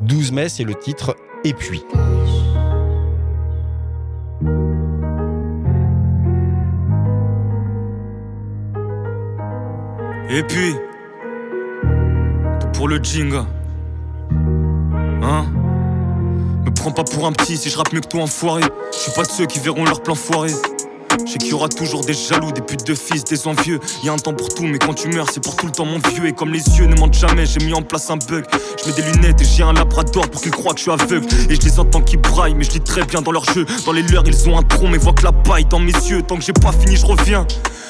12 0.00 0.32
mai, 0.32 0.48
c'est 0.48 0.64
le 0.64 0.74
titre 0.74 1.16
Et 1.44 1.54
puis. 1.54 1.84
Et 10.30 10.42
puis, 10.42 10.74
pour 12.74 12.86
le 12.86 13.02
jinga. 13.02 13.46
Hein? 15.22 15.46
Me 16.64 16.70
prends 16.70 16.92
pas 16.92 17.02
pour 17.04 17.26
un 17.26 17.32
petit 17.32 17.56
si 17.56 17.70
je 17.70 17.76
rappe 17.76 17.92
mieux 17.92 18.00
que 18.00 18.08
toi, 18.08 18.22
enfoiré. 18.22 18.62
Je 18.92 18.98
suis 18.98 19.12
pas 19.12 19.24
ceux 19.24 19.46
qui 19.46 19.58
verront 19.58 19.84
leur 19.84 20.02
plan 20.02 20.14
foiré. 20.14 20.50
Je 21.26 21.32
sais 21.32 21.38
qu'il 21.38 21.50
y 21.50 21.52
aura 21.52 21.68
toujours 21.68 22.02
des 22.04 22.14
jaloux, 22.14 22.52
des 22.52 22.60
putes 22.60 22.86
de 22.86 22.94
fils, 22.94 23.24
des 23.24 23.46
envieux. 23.46 23.80
Y 24.02 24.08
a 24.08 24.12
un 24.12 24.16
temps 24.16 24.32
pour 24.32 24.48
tout, 24.48 24.64
mais 24.64 24.78
quand 24.78 24.94
tu 24.94 25.08
meurs, 25.08 25.26
c'est 25.32 25.42
pour 25.42 25.56
tout 25.56 25.66
le 25.66 25.72
temps, 25.72 25.84
mon 25.84 25.98
vieux. 26.10 26.26
Et 26.26 26.32
comme 26.32 26.52
les 26.52 26.64
yeux 26.78 26.86
ne 26.86 26.96
mentent 26.98 27.14
jamais, 27.14 27.46
j'ai 27.46 27.64
mis 27.64 27.74
en 27.74 27.82
place 27.82 28.10
un 28.10 28.16
bug. 28.16 28.44
Je 28.82 28.88
mets 28.88 28.94
des 28.94 29.02
lunettes 29.02 29.40
et 29.40 29.44
j'ai 29.44 29.62
un 29.62 29.72
labrador 29.72 30.28
pour 30.28 30.40
qu'ils 30.40 30.52
croient 30.52 30.72
que 30.72 30.78
je 30.78 30.84
suis 30.84 30.92
aveugle. 30.92 31.26
Et 31.50 31.54
je 31.54 31.60
les 31.60 31.78
entends 31.78 32.00
qui 32.00 32.16
braillent, 32.16 32.54
mais 32.54 32.64
je 32.64 32.72
lis 32.72 32.80
très 32.80 33.04
bien 33.04 33.20
dans 33.20 33.32
leur 33.32 33.44
jeu. 33.52 33.66
Dans 33.84 33.92
les 33.92 34.02
leurs, 34.02 34.26
ils 34.26 34.48
ont 34.48 34.58
un 34.58 34.62
tronc, 34.62 34.88
mais 34.88 34.98
voient 34.98 35.12
que 35.12 35.24
la 35.24 35.32
paille 35.32 35.64
dans 35.64 35.80
mes 35.80 35.92
yeux. 35.92 36.22
Tant 36.22 36.36
que 36.36 36.42
j'ai 36.42 36.52
pas 36.52 36.72
fini, 36.72 36.96
je 36.96 37.06
reviens. 37.06 37.46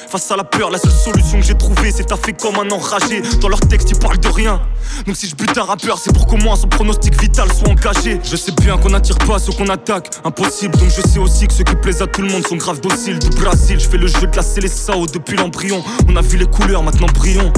Face 0.09 0.31
à 0.31 0.35
la 0.35 0.43
peur, 0.43 0.71
la 0.71 0.79
seule 0.79 0.91
solution 0.91 1.39
que 1.39 1.45
j'ai 1.45 1.53
trouvée, 1.53 1.91
c'est 1.91 2.05
taffer 2.05 2.33
comme 2.33 2.55
un 2.55 2.71
enragé. 2.71 3.21
Dans 3.41 3.47
leur 3.47 3.59
texte, 3.59 3.91
ils 3.91 3.99
parlent 3.99 4.17
de 4.17 4.27
rien. 4.27 4.59
Donc 5.05 5.15
si 5.15 5.27
je 5.27 5.35
bute 5.35 5.55
un 5.55 5.63
rappeur, 5.63 5.99
c'est 5.99 6.11
pour 6.11 6.25
qu'au 6.25 6.37
moins 6.37 6.55
son 6.55 6.67
pronostic 6.67 7.21
vital 7.21 7.47
soit 7.53 7.69
engagé. 7.69 8.19
Je 8.23 8.35
sais 8.35 8.51
bien 8.53 8.79
qu'on 8.79 8.89
n'attire 8.89 9.19
pas 9.19 9.37
ceux 9.37 9.51
qu'on 9.51 9.67
attaque, 9.67 10.09
impossible. 10.23 10.75
Donc 10.79 10.89
je 10.89 11.07
sais 11.07 11.19
aussi 11.19 11.47
que 11.47 11.53
ceux 11.53 11.63
qui 11.63 11.75
plaisent 11.75 12.01
à 12.01 12.07
tout 12.07 12.23
le 12.23 12.29
monde 12.29 12.45
sont 12.47 12.55
grave 12.55 12.81
dociles. 12.81 13.18
Du 13.19 13.29
Brésil. 13.29 13.79
Je 13.79 13.87
fais 13.89 13.97
le 13.97 14.07
jeu 14.07 14.27
de 14.27 14.35
la 14.35 14.41
Célessao 14.41 15.05
depuis 15.07 15.37
l'embryon. 15.37 15.83
On 16.07 16.15
a 16.15 16.21
vu 16.21 16.37
les 16.37 16.45
couleurs, 16.45 16.83
maintenant 16.83 17.07
brillons. 17.13 17.51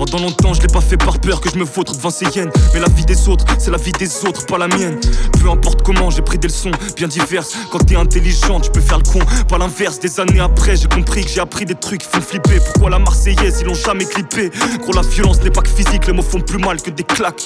Pendant 0.00 0.20
longtemps, 0.20 0.54
je 0.54 0.62
l'ai 0.62 0.68
pas 0.68 0.80
fait 0.80 0.96
par 0.96 1.18
peur 1.18 1.42
que 1.42 1.50
je 1.50 1.58
me 1.58 1.64
vautre 1.64 1.94
devant 1.94 2.08
ces 2.08 2.24
hyènes. 2.24 2.50
Mais 2.72 2.80
la 2.80 2.88
vie 2.88 3.04
des 3.04 3.28
autres, 3.28 3.44
c'est 3.58 3.70
la 3.70 3.76
vie 3.76 3.92
des 3.92 4.24
autres, 4.24 4.46
pas 4.46 4.56
la 4.56 4.66
mienne. 4.66 4.98
Peu 5.38 5.50
importe 5.50 5.82
comment, 5.82 6.08
j'ai 6.08 6.22
pris 6.22 6.38
des 6.38 6.48
leçons 6.48 6.70
bien 6.96 7.06
diverses. 7.06 7.54
Quand 7.70 7.80
t'es 7.80 7.96
intelligent, 7.96 8.60
tu 8.60 8.70
peux 8.70 8.80
faire 8.80 8.96
le 8.96 9.04
con. 9.04 9.18
Pas 9.46 9.58
l'inverse, 9.58 10.00
des 10.00 10.18
années 10.18 10.40
après, 10.40 10.74
j'ai 10.74 10.88
compris 10.88 11.22
que 11.22 11.28
j'ai 11.28 11.40
appris 11.40 11.66
des 11.66 11.74
trucs 11.74 12.00
qui 12.00 12.08
font 12.08 12.22
flipper. 12.22 12.60
Pourquoi 12.72 12.88
la 12.88 12.98
Marseillaise, 12.98 13.58
ils 13.60 13.66
l'ont 13.66 13.74
jamais 13.74 14.06
clippé? 14.06 14.50
Gros, 14.80 14.94
la 14.94 15.02
violence 15.02 15.42
n'est 15.42 15.50
pas 15.50 15.60
que 15.60 15.68
physique, 15.68 16.06
les 16.06 16.14
mots 16.14 16.22
font 16.22 16.40
plus 16.40 16.56
mal 16.56 16.80
que 16.80 16.88
des 16.88 17.04
claques. 17.04 17.44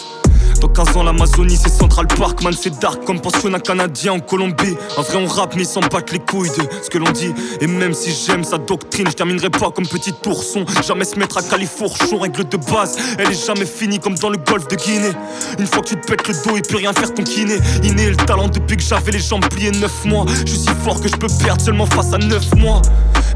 Dans 0.61 0.69
15 0.69 0.97
ans, 0.97 1.03
l'Amazonie 1.03 1.57
c'est 1.57 1.69
Central 1.69 2.07
Park, 2.07 2.43
man, 2.43 2.55
c'est 2.59 2.79
dark 2.79 3.05
comme 3.05 3.21
pensionnat 3.21 3.59
canadien 3.59 4.13
en 4.13 4.21
Colombie. 4.21 4.77
En 4.97 5.03
vrai, 5.03 5.17
on 5.17 5.27
rappe, 5.27 5.57
mais 5.57 5.63
ils 5.63 5.69
s'en 5.69 5.81
les 6.13 6.19
couilles 6.21 6.51
de 6.51 6.63
ce 6.83 6.89
que 6.89 6.99
l'on 6.99 7.11
dit. 7.11 7.35
Et 7.61 7.67
même 7.67 7.95
si 7.95 8.13
j'aime 8.13 8.45
sa 8.45 8.59
doctrine, 8.59 9.07
je 9.09 9.15
terminerai 9.15 9.51
pas 9.51 9.71
comme 9.71 9.87
petit 9.87 10.15
ourson. 10.27 10.65
Jamais 10.87 11.05
se 11.05 11.19
mettre 11.19 11.39
à 11.39 11.43
califourchon, 11.43 12.19
règle 12.19 12.44
de 12.49 12.57
base. 12.57 12.97
Elle 13.19 13.31
est 13.31 13.47
jamais 13.47 13.67
finie 13.67 13.99
comme 13.99 14.15
dans 14.17 14.31
le 14.31 14.39
golfe 14.39 14.69
de 14.69 14.77
Guinée. 14.77 15.13
Une 15.59 15.67
fois 15.67 15.83
que 15.83 15.89
tu 15.89 15.97
te 15.97 16.07
pètes 16.07 16.27
le 16.29 16.35
dos, 16.35 16.57
il 16.57 16.63
peut 16.63 16.77
rien 16.77 16.93
faire 16.93 17.13
ton 17.13 17.23
kiné. 17.23 17.59
Inné 17.83 18.11
le 18.11 18.17
talent 18.17 18.49
depuis 18.49 18.77
que 18.77 18.83
j'avais 18.83 19.13
les 19.13 19.19
jambes 19.19 19.47
pliées 19.49 19.71
9 19.71 20.05
mois. 20.07 20.27
Je 20.45 20.51
suis 20.51 20.61
si 20.61 20.71
fort 20.85 21.01
que 21.01 21.09
je 21.09 21.17
peux 21.17 21.29
perdre 21.43 21.63
seulement 21.63 21.87
face 21.87 22.13
à 22.13 22.19
9 22.19 22.57
mois. 22.57 22.83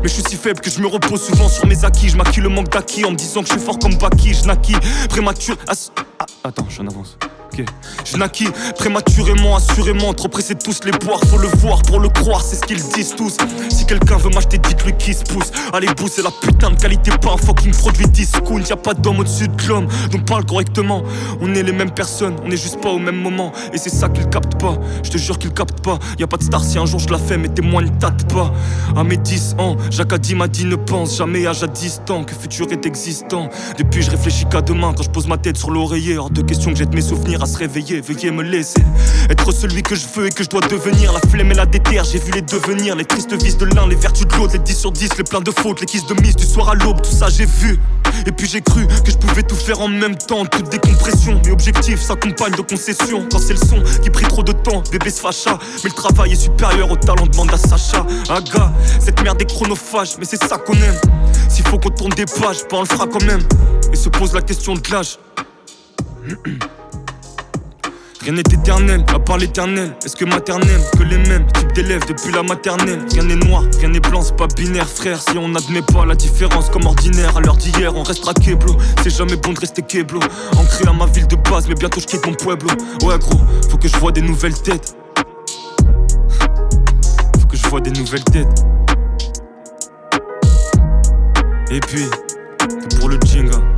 Mais 0.03 0.09
je 0.09 0.15
suis 0.15 0.25
si 0.29 0.37
faible 0.37 0.61
que 0.61 0.71
je 0.71 0.81
me 0.81 0.87
repose 0.87 1.23
souvent 1.23 1.49
sur 1.49 1.67
mes 1.67 1.85
acquis. 1.85 2.09
Je 2.09 2.17
maquille 2.17 2.43
le 2.43 2.49
manque 2.49 2.71
d'acquis 2.71 3.05
en 3.05 3.11
me 3.11 3.17
disant 3.17 3.43
que 3.43 3.49
je 3.49 3.53
suis 3.53 3.62
fort 3.62 3.79
comme 3.79 3.97
Baki. 3.97 4.35
Je 4.35 4.45
naquis 4.47 4.77
prématuré. 5.09 5.59
Attends, 6.44 6.66
je 6.68 6.82
avance. 6.82 7.18
Ok. 7.52 7.64
Je 8.04 8.16
naquis 8.16 8.49
prématurément, 8.76 9.56
assurément. 9.56 10.12
Trop 10.12 10.28
pressé 10.28 10.54
de 10.54 10.62
tous 10.62 10.85
les 10.85 10.92
boire, 10.92 11.20
faut 11.28 11.38
le 11.38 11.49
voir 11.49 11.82
pour 11.82 11.99
le 12.00 12.08
croire, 12.08 12.42
c'est 12.42 12.56
ce 12.56 12.62
qu'ils 12.62 12.82
disent 12.94 13.14
tous. 13.16 13.37
Si 13.70 13.87
quelqu'un 13.87 14.16
veut 14.16 14.30
m'acheter, 14.30 14.58
dites-lui 14.58 14.92
qui 14.99 15.14
se 15.14 15.25
pousse. 15.25 15.50
Allez, 15.73 15.88
bout, 15.97 16.08
c'est 16.08 16.23
la 16.23 16.30
putain 16.30 16.70
de 16.70 16.76
qualité, 16.76 17.11
pas 17.11 17.32
un 17.32 17.37
fucking 17.37 17.73
produit 17.73 18.06
discount. 18.08 18.61
Y'a 18.68 18.76
pas 18.76 18.94
d'homme 18.94 19.20
au-dessus 19.20 19.49
de 19.49 19.66
l'homme, 19.66 19.88
donc 20.11 20.26
parle 20.26 20.44
correctement. 20.44 21.02
On 21.40 21.54
est 21.54 21.62
les 21.62 21.73
mêmes 21.73 21.90
personnes, 21.90 22.37
on 22.44 22.50
est 22.50 22.56
juste 22.56 22.80
pas 22.80 22.90
au 22.90 22.99
même 22.99 23.20
moment. 23.20 23.52
Et 23.73 23.78
c'est 23.78 23.90
ça 23.90 24.08
qu'ils 24.08 24.28
captent 24.28 24.61
pas, 24.61 24.76
je 25.02 25.11
te 25.11 25.18
jure 25.18 25.38
qu'ils 25.38 25.52
captent 25.52 25.82
pas. 25.82 25.99
Y 26.18 26.25
a 26.25 26.26
pas 26.26 26.37
de 26.37 26.42
star 26.42 26.62
si 26.62 26.78
un 26.78 26.87
jour 26.87 27.00
je 27.00 27.08
la 27.08 27.18
fais, 27.18 27.38
mais 27.38 27.49
témoin 27.49 27.82
ne 27.82 27.88
tâte 27.88 28.32
pas. 28.32 28.52
À 28.97 29.04
mes 29.04 29.16
10 29.16 29.56
ans, 29.58 29.76
Jacques 29.90 30.12
m'a 30.35 30.49
dit, 30.49 30.64
ne 30.64 30.76
pense 30.76 31.16
jamais 31.16 31.47
à 31.47 31.52
jadis 31.52 32.00
que 32.26 32.35
futur 32.35 32.66
est 32.70 32.87
existant. 32.87 33.49
Depuis, 33.78 34.02
je 34.02 34.11
réfléchis 34.11 34.44
qu'à 34.47 34.61
demain 34.61 34.92
quand 34.94 35.02
je 35.02 35.11
pose 35.11 35.26
ma 35.26 35.38
tête 35.38 35.56
sur 35.56 35.70
l'oreiller. 35.70 36.17
Hors 36.18 36.30
de 36.30 36.42
question 36.42 36.72
que 36.72 36.78
jette 36.78 36.92
mes 36.94 37.00
souvenirs 37.00 37.44
à 37.44 37.46
se 37.46 37.56
réveiller, 37.56 38.00
veuillez 38.00 38.32
me 38.32 38.42
laisser 38.42 38.82
être 39.30 39.52
celui 39.52 39.84
que 39.84 39.94
je 39.94 40.04
veux 40.16 40.26
et 40.26 40.30
que 40.30 40.42
je 40.42 40.48
dois 40.48 40.62
devenir. 40.62 41.12
La 41.12 41.20
flemme 41.20 41.52
et 41.52 41.54
la 41.54 41.64
déterre, 41.64 42.02
j'ai 42.02 42.18
vu 42.18 42.32
les 42.32 42.42
devenir. 42.42 42.96
Les 42.96 43.04
tristes 43.04 43.40
vices 43.40 43.56
de 43.56 43.66
l'un, 43.66 43.87
les 43.87 43.94
vertus 43.94 44.26
de 44.26 44.34
l'autre, 44.34 44.54
les 44.54 44.58
10 44.58 44.76
sur 44.76 44.90
10, 44.90 45.10
les 45.16 45.22
pleins 45.22 45.40
de 45.40 45.52
fautes, 45.52 45.80
les 45.80 45.87
kisses 45.87 46.06
de 46.06 46.20
mise 46.20 46.34
du 46.34 46.44
soir 46.44 46.70
à 46.70 46.75
l'aube, 46.75 47.00
tout 47.02 47.12
ça 47.12 47.28
j'ai 47.28 47.46
vu. 47.46 47.78
Et 48.26 48.32
puis 48.32 48.48
j'ai 48.48 48.60
cru 48.60 48.88
que 49.04 49.12
je 49.12 49.16
pouvais 49.16 49.44
tout 49.44 49.54
faire 49.54 49.80
en 49.80 49.87
même 49.87 50.16
temps, 50.16 50.44
toute 50.44 50.68
décompression. 50.70 51.40
Mes 51.44 51.52
objectifs 51.52 52.00
s'accompagnent 52.00 52.56
de 52.56 52.62
concessions. 52.62 53.25
Quand 53.30 53.38
c'est 53.38 53.54
le 53.54 53.64
son 53.64 53.80
qui 54.02 54.10
prit 54.10 54.26
trop 54.26 54.42
de 54.42 54.52
temps, 54.52 54.82
bébé 54.90 55.10
se 55.10 55.20
fâcha. 55.20 55.56
Mais 55.84 55.90
le 55.90 55.94
travail 55.94 56.32
est 56.32 56.42
supérieur 56.42 56.90
au 56.90 56.96
talent, 56.96 57.26
demande 57.26 57.52
à 57.52 57.58
Sacha. 57.58 58.04
Aga, 58.28 58.72
cette 58.98 59.22
merde 59.22 59.40
est 59.40 59.46
chronophage, 59.46 60.16
mais 60.18 60.25
c'est 60.25 60.42
ça 60.42 60.58
qu'on 60.58 60.75
aime. 60.75 60.98
S'il 61.48 61.66
faut 61.66 61.78
qu'on 61.78 61.90
tourne 61.90 62.12
des 62.14 62.26
pages, 62.26 62.66
pas 62.68 62.78
on 62.78 62.80
le 62.80 62.87
fera 62.87 63.06
quand 63.06 63.25
même. 63.25 63.42
Et 63.92 63.96
se 63.96 64.08
pose 64.08 64.32
la 64.32 64.42
question 64.42 64.75
de 64.75 64.82
l'âge. 64.90 65.18
Rien 68.23 68.32
n'est 68.32 68.40
éternel, 68.40 69.04
à 69.14 69.18
part 69.18 69.38
l'éternel. 69.38 69.94
Est-ce 70.04 70.14
que 70.14 70.25
maternel, 70.26 70.80
que 70.99 71.02
les 71.02 71.16
mêmes 71.16 71.47
types 71.52 71.73
d'élèves 71.73 72.04
depuis 72.06 72.32
la 72.32 72.42
maternelle? 72.42 73.00
Rien 73.11 73.23
n'est 73.23 73.37
noir, 73.37 73.62
rien 73.78 73.88
n'est 73.88 74.00
blanc, 74.00 74.20
c'est 74.20 74.37
pas 74.37 74.49
binaire, 74.49 74.88
frère. 74.88 75.18
Si 75.20 75.38
on 75.38 75.49
n'admet 75.49 75.80
pas 75.80 76.04
la 76.04 76.14
différence 76.14 76.68
comme 76.68 76.85
ordinaire, 76.85 77.37
à 77.37 77.40
l'heure 77.40 77.56
d'hier, 77.56 77.94
on 77.97 78.02
restera 78.02 78.35
keblo. 78.35 78.76
C'est 79.02 79.16
jamais 79.16 79.37
bon 79.37 79.52
de 79.52 79.61
rester 79.61 79.82
keblo. 79.82 80.20
Ancré 80.56 80.87
à 80.87 80.92
ma 80.92 81.06
ville 81.06 81.26
de 81.26 81.37
base, 81.37 81.68
mais 81.68 81.75
bientôt 81.75 82.00
je 82.00 82.06
quitte 82.06 82.26
mon 82.26 82.35
pueblo. 82.35 82.68
Ouais, 83.02 83.18
gros, 83.18 83.40
faut 83.70 83.78
que 83.78 83.88
je 83.88 83.97
vois 83.97 84.12
des 84.12 84.23
nouvelles 84.23 84.61
têtes. 84.61 84.94
Faut 87.40 87.47
que 87.47 87.56
je 87.56 87.66
vois 87.68 87.80
des 87.80 87.92
nouvelles 87.92 88.25
têtes. 88.25 88.64
Et 91.70 91.80
puis, 91.80 92.04
pour 92.99 93.08
le 93.08 93.18
jinga. 93.25 93.77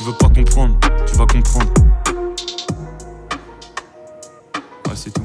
Tu 0.00 0.06
veux 0.06 0.14
pas 0.14 0.30
comprendre, 0.30 0.78
tu 1.06 1.14
vas 1.14 1.26
comprendre. 1.26 1.74
Ah, 4.88 4.92
c'est 4.94 5.10
tout. 5.10 5.20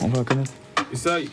On 0.00 0.08
va 0.08 0.16
la 0.16 0.24
connaître. 0.24 0.52
Essaye. 0.90 1.28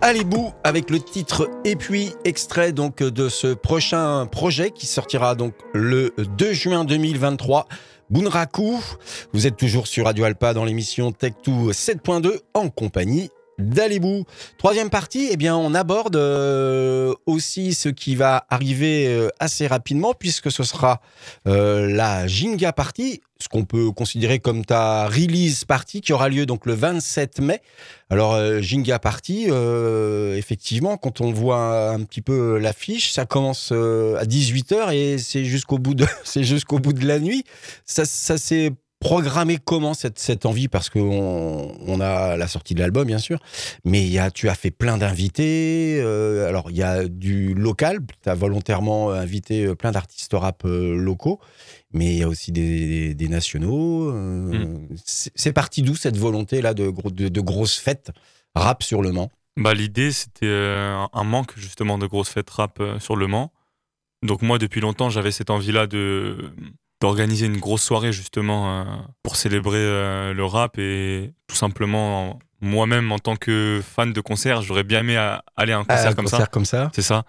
Allez 0.00 0.24
bout 0.24 0.54
avec 0.64 0.88
le 0.88 1.00
titre 1.00 1.50
et 1.66 1.76
puis 1.76 2.14
extrait 2.24 2.72
donc 2.72 3.02
de 3.02 3.28
ce 3.28 3.48
prochain 3.48 4.24
projet 4.24 4.70
qui 4.70 4.86
sortira 4.86 5.34
donc 5.34 5.52
le 5.74 6.14
2 6.16 6.52
juin 6.54 6.86
2023. 6.86 7.68
Bunraku, 8.10 8.76
vous 9.32 9.46
êtes 9.46 9.56
toujours 9.56 9.86
sur 9.86 10.06
Radio 10.06 10.24
Alpa 10.24 10.52
dans 10.52 10.64
l'émission 10.64 11.12
Tech2 11.12 11.70
7.2 11.70 12.40
en 12.54 12.68
compagnie 12.68 13.30
d'Alibou. 13.60 14.24
Troisième 14.58 14.90
partie, 14.90 15.28
eh 15.30 15.36
bien, 15.36 15.56
on 15.56 15.74
aborde 15.74 16.16
euh, 16.16 17.14
aussi 17.26 17.74
ce 17.74 17.88
qui 17.88 18.16
va 18.16 18.46
arriver 18.50 19.06
euh, 19.08 19.28
assez 19.38 19.66
rapidement 19.66 20.14
puisque 20.18 20.50
ce 20.50 20.64
sera 20.64 21.00
euh, 21.46 21.88
la 21.88 22.26
Jinga 22.26 22.72
Party, 22.72 23.20
ce 23.38 23.48
qu'on 23.48 23.64
peut 23.64 23.90
considérer 23.90 24.38
comme 24.38 24.64
ta 24.64 25.06
release 25.06 25.64
party 25.64 26.00
qui 26.00 26.12
aura 26.12 26.28
lieu 26.28 26.46
donc 26.46 26.66
le 26.66 26.74
27 26.74 27.40
mai. 27.40 27.60
Alors 28.10 28.34
euh, 28.34 28.60
Jinga 28.60 28.98
Party, 28.98 29.46
euh, 29.48 30.36
effectivement, 30.36 30.96
quand 30.96 31.20
on 31.20 31.32
voit 31.32 31.90
un 31.90 32.02
petit 32.02 32.22
peu 32.22 32.58
l'affiche, 32.58 33.12
ça 33.12 33.24
commence 33.24 33.70
euh, 33.72 34.16
à 34.18 34.24
18h 34.24 34.94
et 34.94 35.18
c'est 35.18 35.44
jusqu'au 35.44 35.78
bout 35.78 35.94
de 35.94 36.06
c'est 36.24 36.44
jusqu'au 36.44 36.78
bout 36.78 36.92
de 36.92 37.06
la 37.06 37.18
nuit. 37.18 37.44
Ça, 37.84 38.04
ça 38.04 38.36
s'est 38.36 38.72
programmé 39.00 39.58
comment 39.62 39.94
cette, 39.94 40.18
cette 40.18 40.46
envie 40.46 40.68
Parce 40.68 40.90
qu'on 40.90 41.74
on 41.80 42.00
a 42.00 42.36
la 42.36 42.46
sortie 42.46 42.74
de 42.74 42.80
l'album, 42.80 43.06
bien 43.06 43.18
sûr, 43.18 43.38
mais 43.84 44.06
y 44.06 44.18
a, 44.18 44.30
tu 44.30 44.48
as 44.48 44.54
fait 44.54 44.70
plein 44.70 44.98
d'invités. 44.98 45.98
euh, 46.02 46.48
alors, 46.48 46.70
il 46.70 46.76
y 46.76 46.82
a 46.82 47.08
du 47.08 47.54
local, 47.54 47.98
tu 48.22 48.28
as 48.28 48.34
volontairement 48.34 49.10
invité 49.10 49.64
euh, 49.64 49.74
plein 49.74 49.90
d'artistes 49.90 50.34
rap 50.34 50.64
euh, 50.64 50.94
locaux, 50.94 51.40
mais 51.92 52.12
il 52.14 52.18
y 52.18 52.22
a 52.22 52.28
aussi 52.28 52.52
des, 52.52 53.14
des 53.14 53.28
nationaux. 53.28 54.10
euh, 54.10 54.76
c'est 55.04 55.32
c'est 55.34 55.52
parti 55.52 55.82
d'où 55.82 55.96
cette 55.96 56.16
volonté-là 56.18 56.74
de, 56.74 56.92
de, 57.10 57.28
de 57.28 57.40
grosses 57.40 57.78
fêtes 57.78 58.10
rap 58.54 58.82
sur 58.82 59.00
le 59.02 59.12
Mans? 59.12 59.30
Bah, 59.56 59.74
l'idée, 59.74 60.12
c'était 60.12 60.46
un- 60.46 61.24
manque 61.24 61.58
justement 61.58 61.98
de 61.98 62.06
grosses 62.06 62.28
fêtes 62.30 62.50
rap 62.50 62.80
sur 62.98 63.16
le 63.16 63.26
Mans. 63.26 63.50
Donc 64.22 64.42
moi, 64.42 64.58
depuis 64.58 64.80
longtemps, 64.82 65.08
j'avais 65.08 65.30
cette 65.32 65.48
envie-là 65.50 65.86
de 65.86 66.52
d'organiser 67.00 67.46
une 67.46 67.58
grosse 67.58 67.82
soirée 67.82 68.12
justement 68.12 68.80
euh, 68.80 68.84
pour 69.22 69.36
célébrer 69.36 69.78
euh, 69.78 70.32
le 70.34 70.44
rap 70.44 70.78
et 70.78 71.32
tout 71.46 71.56
simplement 71.56 72.38
moi-même 72.60 73.10
en 73.10 73.18
tant 73.18 73.36
que 73.36 73.80
fan 73.82 74.12
de 74.12 74.20
concert, 74.20 74.60
j'aurais 74.60 74.84
bien 74.84 75.00
aimé 75.00 75.16
euh, 75.16 75.36
aller 75.56 75.72
à 75.72 75.78
un 75.78 75.84
concert 75.84 76.10
Ah, 76.10 76.14
comme 76.14 76.24
concert 76.24 76.40
ça. 76.40 76.46
comme 76.46 76.64
ça 76.66 76.90
C'est 76.94 77.02
ça. 77.02 77.24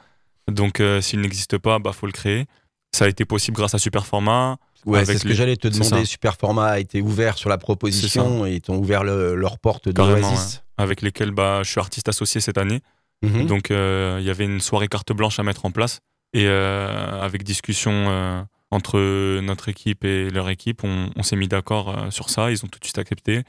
Donc 0.51 0.79
euh, 0.81 0.99
s'il 0.99 1.21
n'existe 1.21 1.57
pas, 1.57 1.79
bah 1.79 1.93
faut 1.93 2.05
le 2.05 2.11
créer. 2.11 2.45
Ça 2.93 3.05
a 3.05 3.07
été 3.07 3.23
possible 3.23 3.55
grâce 3.55 3.73
à 3.73 3.77
Superformat. 3.79 4.57
Ouais, 4.85 5.05
c'est 5.05 5.17
ce 5.17 5.23
que 5.23 5.33
j'allais 5.33 5.55
te 5.55 5.67
demander. 5.69 6.03
Superformat 6.03 6.67
a 6.67 6.79
été 6.79 6.99
ouvert 7.01 7.37
sur 7.37 7.49
la 7.49 7.57
proposition 7.57 8.45
et 8.45 8.55
ils 8.61 8.71
ont 8.71 8.77
ouvert 8.77 9.03
le- 9.05 9.35
leurs 9.35 9.59
portes 9.59 9.93
Carrément, 9.93 10.29
d'Oasis. 10.31 10.63
avec 10.77 11.01
lesquels 11.01 11.31
bah, 11.31 11.61
je 11.63 11.69
suis 11.69 11.79
artiste 11.79 12.09
associé 12.09 12.41
cette 12.41 12.57
année. 12.57 12.81
Mhm. 13.21 13.45
Donc 13.45 13.69
il 13.69 14.23
y 14.23 14.29
avait 14.29 14.43
une 14.45 14.59
soirée 14.59 14.89
carte 14.89 15.13
blanche 15.13 15.39
à 15.39 15.43
mettre 15.43 15.65
en 15.65 15.71
place. 15.71 15.99
Et 16.33 16.47
avec 16.47 17.43
discussion 17.43 18.45
entre 18.71 19.39
notre 19.41 19.69
équipe 19.69 20.03
et 20.05 20.29
leur 20.29 20.49
équipe, 20.49 20.83
on, 20.83 21.09
on 21.15 21.23
s'est 21.23 21.35
mis 21.35 21.47
d'accord 21.47 21.89
euh, 21.89 22.09
sur 22.11 22.29
ça. 22.29 22.51
Ils 22.51 22.63
ont 22.65 22.67
tout 22.67 22.79
de 22.79 22.85
suite 22.85 22.97
accepté 22.97 23.43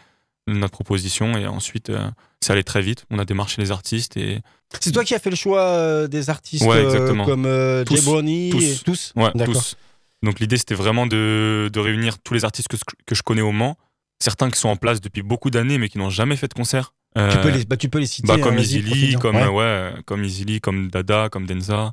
notre 0.48 0.72
proposition. 0.72 1.36
Et 1.38 1.46
ensuite, 1.46 1.90
euh, 1.90 2.10
c'est 2.40 2.52
allé 2.52 2.64
très 2.64 2.82
vite. 2.82 3.04
On 3.10 3.18
a 3.20 3.24
démarché 3.24 3.62
les 3.62 3.70
artistes 3.70 4.16
et 4.16 4.40
C'est 4.80 4.90
toi 4.92 5.04
qui 5.04 5.14
as 5.14 5.20
fait 5.20 5.30
le 5.30 5.36
choix 5.36 5.60
euh, 5.62 6.08
des 6.08 6.28
artistes 6.28 6.64
Ouais, 6.64 6.84
euh, 6.84 7.24
comme 7.24 7.46
euh, 7.46 7.84
Tous, 7.84 7.96
Jay 7.96 8.50
tous. 8.50 8.62
et 8.64 8.78
tous 8.84 9.12
Ouais, 9.16 9.30
D'accord. 9.34 9.54
tous. 9.54 9.76
Donc 10.24 10.40
l'idée, 10.40 10.56
c'était 10.56 10.74
vraiment 10.74 11.06
de, 11.06 11.70
de 11.72 11.80
réunir 11.80 12.18
tous 12.18 12.34
les 12.34 12.44
artistes 12.44 12.68
que, 12.68 12.76
que 13.06 13.14
je 13.14 13.22
connais 13.22 13.42
au 13.42 13.52
Mans. 13.52 13.76
Certains 14.20 14.50
qui 14.50 14.58
sont 14.58 14.68
en 14.68 14.76
place 14.76 15.00
depuis 15.00 15.22
beaucoup 15.22 15.50
d'années, 15.50 15.78
mais 15.78 15.88
qui 15.88 15.98
n'ont 15.98 16.10
jamais 16.10 16.36
fait 16.36 16.46
de 16.48 16.54
concert. 16.54 16.94
Tu, 17.16 17.38
peux 17.42 17.50
les, 17.50 17.64
bah, 17.66 17.76
tu 17.76 17.88
peux 17.88 17.98
les 17.98 18.06
citer. 18.06 18.26
bah, 18.28 18.34
hein, 18.38 18.40
comme 18.40 18.58
Easily, 18.58 18.88
profite-en. 18.90 19.18
comme, 19.20 19.36
Ouais. 19.36 19.48
ouais, 19.48 19.92
comme 20.06 20.24
Easily, 20.24 20.60
comme 20.60 20.88
Dada, 20.90 21.28
comme 21.28 21.46
Denza. 21.46 21.92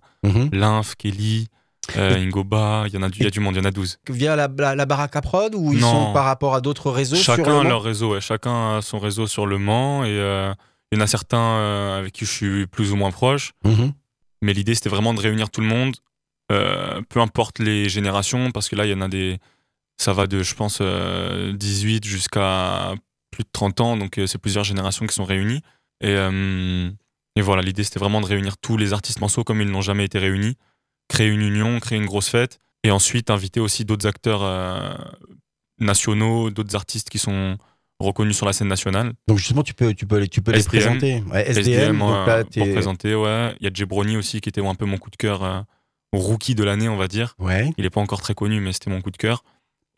Lymph, 0.53 0.95
Kelly, 0.95 1.47
euh, 1.97 2.17
Ingoba. 2.17 2.83
Il 2.87 2.93
y 2.93 2.97
en 2.97 3.03
a, 3.03 3.09
du- 3.09 3.23
y 3.23 3.27
a 3.27 3.29
du 3.29 3.39
monde, 3.39 3.55
il 3.55 3.59
y 3.59 3.61
en 3.61 3.65
a 3.65 3.71
12. 3.71 3.99
Via 4.09 4.35
la, 4.35 4.47
la, 4.57 4.75
la 4.75 4.85
baraque 4.85 5.15
à 5.15 5.21
prod 5.21 5.53
ou 5.55 5.73
ils 5.73 5.79
Non. 5.79 6.07
sont 6.07 6.13
par 6.13 6.25
rapport 6.25 6.53
à 6.55 6.61
d'autres 6.61 6.91
réseaux 6.91 7.15
sur 7.15 7.35
Chacun 7.35 7.61
le 7.61 7.67
a 7.67 7.69
leur 7.69 7.83
réseau, 7.83 8.13
ouais. 8.13 8.21
chacun 8.21 8.77
a 8.77 8.81
son 8.81 8.99
réseau 8.99 9.27
sur 9.27 9.45
le 9.45 9.57
Mans. 9.57 10.03
Et 10.03 10.09
euh, 10.09 10.53
il 10.91 10.97
y 10.97 11.01
en 11.01 11.03
a 11.03 11.07
certains 11.07 11.37
euh, 11.39 11.99
avec 11.99 12.13
qui 12.13 12.25
je 12.25 12.31
suis 12.31 12.67
plus 12.67 12.91
ou 12.91 12.95
moins 12.95 13.11
proche. 13.11 13.51
Mhm. 13.65 13.93
Mais 14.41 14.53
l'idée, 14.53 14.73
c'était 14.75 14.89
vraiment 14.89 15.13
de 15.13 15.19
réunir 15.19 15.49
tout 15.49 15.61
le 15.61 15.67
monde, 15.67 15.95
peu 16.47 17.19
importe 17.19 17.59
les 17.59 17.89
générations, 17.89 18.51
parce 18.51 18.69
que 18.69 18.75
là, 18.75 18.85
il 18.85 18.91
y 18.91 18.93
en 18.93 19.01
a 19.01 19.07
des. 19.07 19.37
Ça 19.97 20.13
va 20.13 20.27
de, 20.27 20.41
je 20.43 20.55
pense, 20.55 20.77
euh, 20.81 21.51
18 21.53 22.05
jusqu'à 22.05 22.93
plus 23.31 23.43
de 23.43 23.49
30 23.51 23.81
ans, 23.81 23.97
donc 23.97 24.19
c'est 24.27 24.37
plusieurs 24.37 24.63
générations 24.63 25.05
qui 25.05 25.13
sont 25.13 25.25
réunies. 25.25 25.61
Et, 26.01 26.15
et 27.35 27.41
voilà, 27.41 27.61
l'idée, 27.61 27.83
c'était 27.83 27.99
vraiment 27.99 28.21
de 28.21 28.25
réunir 28.25 28.57
tous 28.57 28.77
les 28.77 28.93
artistes 28.93 29.19
morceaux 29.19 29.43
comme 29.43 29.61
ils 29.61 29.69
n'ont 29.69 29.81
jamais 29.81 30.05
été 30.05 30.17
réunis, 30.19 30.55
créer 31.09 31.27
une 31.27 31.41
union, 31.41 31.79
créer 31.81 31.97
une 31.97 32.05
grosse 32.05 32.29
fête, 32.29 32.59
et 32.85 32.91
ensuite 32.91 33.29
inviter 33.29 33.59
aussi 33.59 33.83
d'autres 33.83 34.07
acteurs 34.07 34.41
euh, 34.43 34.93
nationaux, 35.79 36.49
d'autres 36.49 36.75
artistes 36.75 37.09
qui 37.09 37.19
sont 37.19 37.57
reconnus 37.99 38.37
sur 38.37 38.45
la 38.45 38.53
scène 38.53 38.67
nationale. 38.69 39.13
Donc 39.27 39.37
justement, 39.37 39.63
tu 39.63 39.73
peux, 39.73 39.93
tu 39.93 40.05
peux, 40.05 40.19
les- 40.19 40.27
tu 40.29 40.41
peux 40.41 40.51
les 40.51 40.59
SDM. 40.59 40.97
présenter. 40.97 41.23
Ouais, 41.31 41.49
SDM, 41.49 41.97
donc 41.99 42.27
là, 42.27 42.43
pour 42.45 42.71
présenter, 42.71 43.15
ouais. 43.15 43.55
Il 43.59 43.65
y 43.65 43.67
a 43.67 43.71
Jebroni 43.73 44.15
aussi 44.17 44.39
qui 44.41 44.49
était 44.49 44.65
un 44.65 44.75
peu 44.75 44.85
mon 44.85 44.97
coup 44.97 45.09
de 45.09 45.17
cœur, 45.17 45.43
euh, 45.43 45.61
rookie 46.13 46.55
de 46.55 46.63
l'année, 46.63 46.87
on 46.89 46.95
va 46.97 47.07
dire. 47.07 47.35
Ouais. 47.39 47.71
Il 47.77 47.83
n'est 47.83 47.89
pas 47.89 48.01
encore 48.01 48.21
très 48.21 48.33
connu, 48.33 48.61
mais 48.61 48.71
c'était 48.71 48.89
mon 48.89 49.01
coup 49.01 49.11
de 49.11 49.17
cœur. 49.17 49.43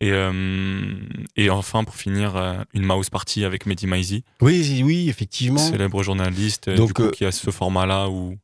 Et, 0.00 0.10
euh, 0.10 0.96
et 1.36 1.48
enfin, 1.48 1.84
pour 1.84 1.94
finir, 1.94 2.34
une 2.74 2.84
mouse 2.84 3.08
party 3.08 3.44
avec 3.44 3.66
Mehdi 3.66 3.86
Maizi, 3.86 4.24
Oui, 4.40 4.82
oui, 4.84 5.08
effectivement. 5.08 5.58
célèbre 5.58 6.02
journaliste, 6.02 6.68
Donc, 6.70 6.88
du 6.88 6.92
coup, 6.94 7.02
euh, 7.04 7.10
qui 7.12 7.24
a 7.24 7.30
ce 7.30 7.50
format-là 7.52 8.08
où, 8.08 8.36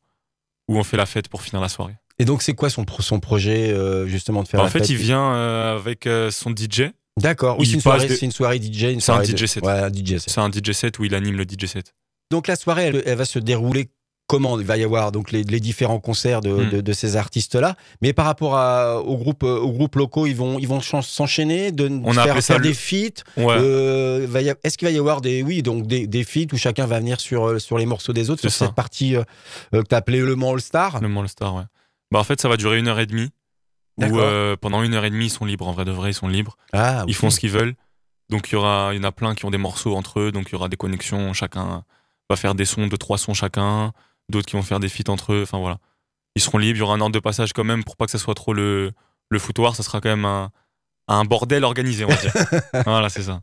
où 0.69 0.79
on 0.79 0.85
fait 0.85 0.97
la 0.97 1.07
fête 1.07 1.27
pour 1.29 1.43
finir 1.43 1.61
la 1.61 1.69
soirée. 1.69 1.97
Et 2.19 2.25
donc, 2.25 2.43
c'est 2.43 2.55
quoi 2.55 2.69
son, 2.71 2.85
son 3.01 3.21
projet, 3.21 3.71
euh, 3.73 4.07
justement, 4.07 4.43
de 4.43 4.49
faire 4.49 4.61
en 4.61 4.65
la 4.65 4.71
fait, 4.71 4.81
fête 4.81 4.91
il 4.91 4.97
vient 4.97 5.33
euh, 5.35 5.77
avec 5.77 6.07
euh, 6.07 6.31
son 6.31 6.51
DJ. 6.51 6.91
D'accord. 7.21 7.59
Oui, 7.59 7.67
c'est 7.67 7.75
une, 7.75 7.81
soirée, 7.81 8.07
des- 8.09 8.17
c'est 8.17 8.27
une 8.27 8.33
soirée 8.33 8.59
DJ. 8.61 8.99
C'est 9.01 9.13
un 9.13 9.21
de- 9.23 9.47
set. 9.47 9.65
Ouais, 9.65 9.73
un 9.73 9.89
DJ 9.93 10.19
set. 10.19 10.25
C'est 10.31 10.41
un 10.41 10.51
DJ 10.51 10.73
set 10.73 10.99
où 10.99 11.05
il 11.05 11.15
anime 11.15 11.37
le 11.37 11.45
DJ 11.45 11.67
set. 11.67 11.95
Donc, 12.31 12.47
la 12.49 12.57
soirée, 12.57 12.85
elle, 12.87 13.03
elle 13.07 13.17
va 13.19 13.25
se 13.25 13.39
dérouler 13.39 13.91
comment? 14.27 14.59
Il 14.61 14.67
va 14.67 14.77
y 14.77 14.85
avoir 14.85 15.11
donc 15.13 15.31
les, 15.33 15.43
les 15.43 15.59
différents 15.61 16.01
concerts 16.01 16.41
de, 16.43 16.51
Hmm. 16.51 16.71
de, 16.71 16.81
de 16.81 16.93
ces 16.93 17.17
artistes-là. 17.17 17.77
Mais 18.03 18.13
par 18.13 18.27
rapport 18.27 18.57
à, 18.57 19.01
aux, 19.01 19.17
groupes, 19.17 19.43
aux 19.45 19.73
groupes 19.73 19.97
locaux, 19.97 20.27
ils 20.27 20.37
vont, 20.37 20.59
ils 20.59 20.69
vont 20.69 20.81
s'enchaîner, 20.81 21.73
de 21.73 21.89
On 22.05 22.17
a 22.17 22.23
faire, 22.25 22.43
faire 22.43 22.59
le- 22.59 22.65
des 22.69 22.75
feats. 22.75 23.23
Ouais. 23.37 23.57
Euh, 23.59 24.57
Est-ce 24.65 24.77
qu'il 24.77 24.87
va 24.87 24.93
y 24.93 24.99
avoir 24.99 25.21
des, 25.23 25.43
oui, 25.43 25.63
donc 25.63 25.87
des, 25.87 26.07
des 26.07 26.25
feats 26.25 26.53
où 26.53 26.57
chacun 26.57 26.87
va 26.87 26.99
venir 26.99 27.21
sur, 27.21 27.61
sur 27.61 27.79
les 27.79 27.87
morceaux 27.87 28.13
des 28.13 28.29
autres, 28.29 28.43
sur 28.43 28.51
ça. 28.53 28.67
cette 28.67 28.75
partie 28.75 29.17
euh, 29.17 29.23
que 29.73 29.81
tu 29.89 29.95
appelée 29.95 30.21
Le 30.21 30.37
Mans 30.37 30.53
All-Star 30.55 31.01
Le 31.01 31.09
Mall 31.09 31.29
Star, 31.29 31.55
ouais. 31.55 31.63
Bah, 32.11 32.19
en 32.19 32.25
fait, 32.25 32.41
ça 32.41 32.49
va 32.49 32.57
durer 32.57 32.79
une 32.79 32.89
heure 32.89 32.99
et 33.01 33.07
demie. 33.07 33.31
Où 33.99 34.21
euh, 34.21 34.57
pendant 34.57 34.83
une 34.85 34.95
heure 34.95 35.05
et 35.05 35.11
demie, 35.11 35.27
ils 35.27 35.31
sont 35.31 35.45
libres. 35.45 35.67
En 35.67 35.73
vrai 35.73 35.85
de 35.85 35.91
vrai, 35.91 36.11
ils 36.11 36.15
sont 36.15 36.29
libres. 36.29 36.57
Ah, 36.73 37.05
Ils 37.09 37.15
font 37.15 37.31
ce 37.31 37.41
qu'ils 37.41 37.51
veulent. 37.51 37.75
Donc 38.31 38.51
il 38.51 38.53
y 38.53 38.57
aura, 38.57 38.91
il 38.93 38.99
y 38.99 39.01
en 39.01 39.05
a 39.05 39.11
plein 39.13 39.35
qui 39.35 39.45
ont 39.45 39.51
des 39.51 39.59
morceaux 39.59 39.97
entre 39.97 40.21
eux, 40.21 40.33
donc 40.33 40.49
il 40.51 40.53
y 40.53 40.55
aura 40.55 40.69
des 40.69 40.77
connexions. 40.77 41.33
Chacun 41.33 41.83
va 42.29 42.37
faire 42.37 42.55
des 42.55 42.65
sons, 42.67 42.87
deux 42.87 42.99
trois 42.99 43.19
sons 43.19 43.35
chacun. 43.35 43.93
D'autres 44.29 44.47
qui 44.47 44.55
vont 44.57 44.63
faire 44.63 44.81
des 44.81 44.89
feats 44.91 45.11
entre 45.11 45.33
eux. 45.33 45.43
Enfin 45.43 45.59
voilà, 45.59 45.79
ils 46.37 46.43
seront 46.43 46.59
libres. 46.59 46.77
Il 46.77 46.81
y 46.81 46.83
aura 46.83 46.95
un 46.95 47.01
ordre 47.01 47.15
de 47.15 47.19
passage 47.21 47.53
quand 47.55 47.65
même 47.65 47.83
pour 47.85 47.97
pas 47.97 48.05
que 48.05 48.11
ça 48.11 48.19
soit 48.19 48.35
trop 48.35 48.53
le 48.53 48.93
le 49.31 49.39
foutoir. 49.39 49.75
Ça 49.75 49.83
sera 49.83 50.01
quand 50.01 50.11
même 50.11 50.27
un 50.27 50.51
un 51.09 51.25
bordel 51.25 51.65
organisé, 51.65 52.05
on 52.05 52.09
va 52.09 52.17
dire. 52.17 52.33
voilà, 52.85 53.09
c'est 53.09 53.23
ça. 53.23 53.41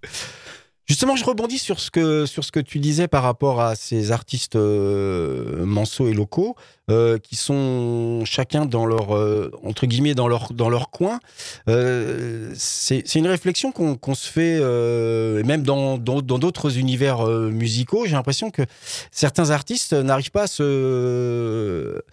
Justement, 0.88 1.15
je 1.15 1.26
rebondis 1.26 1.58
sur 1.58 1.80
ce 1.80 1.89
que 1.89 2.28
sur 2.28 2.43
ce 2.43 2.52
que 2.52 2.60
tu 2.60 2.78
disais 2.78 3.08
par 3.08 3.24
rapport 3.24 3.60
à 3.60 3.76
ces 3.76 4.12
artistes 4.12 4.56
euh, 4.56 5.65
manceaux 5.65 6.08
et 6.08 6.13
locaux 6.13 6.56
euh, 6.91 7.17
qui 7.17 7.36
sont 7.36 8.21
chacun 8.24 8.67
dans 8.67 8.86
leur 8.86 9.15
euh, 9.15 9.50
entre 9.63 9.88
guillemets 9.88 10.13
dans 10.13 10.28
leur 10.28 10.54
dans 10.54 10.69
leur 10.69 10.91
coin. 10.91 11.19
Euh, 11.67 12.54
c'est 12.56 13.15
une 13.15 13.26
réflexion 13.26 13.71
qu'on 13.71 13.95
qu'on 13.95 14.13
se 14.13 14.30
fait 14.30 14.60
euh, 14.62 15.43
même 15.43 15.63
dans 15.63 15.98
dans 15.98 16.21
dans 16.21 16.38
d'autres 16.38 16.78
univers 16.78 17.28
euh, 17.28 17.50
musicaux. 17.50 18.06
J'ai 18.06 18.13
l'impression 18.13 18.52
que 18.52 18.62
certains 19.10 19.50
artistes 19.50 19.93
n'arrivent 19.93 20.30
pas 20.30 20.43
à 20.43 20.48
se 20.48 22.04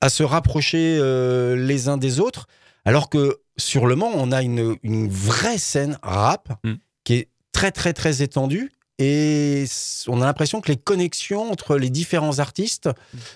à 0.00 0.08
se, 0.08 0.22
rapprocher 0.24 0.98
les 1.56 1.88
uns 1.88 1.96
des 1.96 2.18
autres, 2.18 2.48
alors 2.84 3.08
que 3.08 3.38
sur 3.56 3.86
le 3.86 3.94
Mans, 3.94 4.10
on 4.14 4.32
a 4.32 4.42
une 4.42 4.76
une 4.82 5.08
vraie 5.08 5.58
scène 5.58 5.96
rap 6.02 6.48
Mm. 6.64 6.74
Très 7.60 7.72
très 7.72 7.92
très 7.92 8.22
étendue 8.22 8.72
et 8.98 9.64
on 10.08 10.22
a 10.22 10.24
l'impression 10.24 10.62
que 10.62 10.68
les 10.68 10.78
connexions 10.78 11.50
entre 11.50 11.76
les 11.76 11.90
différents 11.90 12.38
artistes 12.38 12.88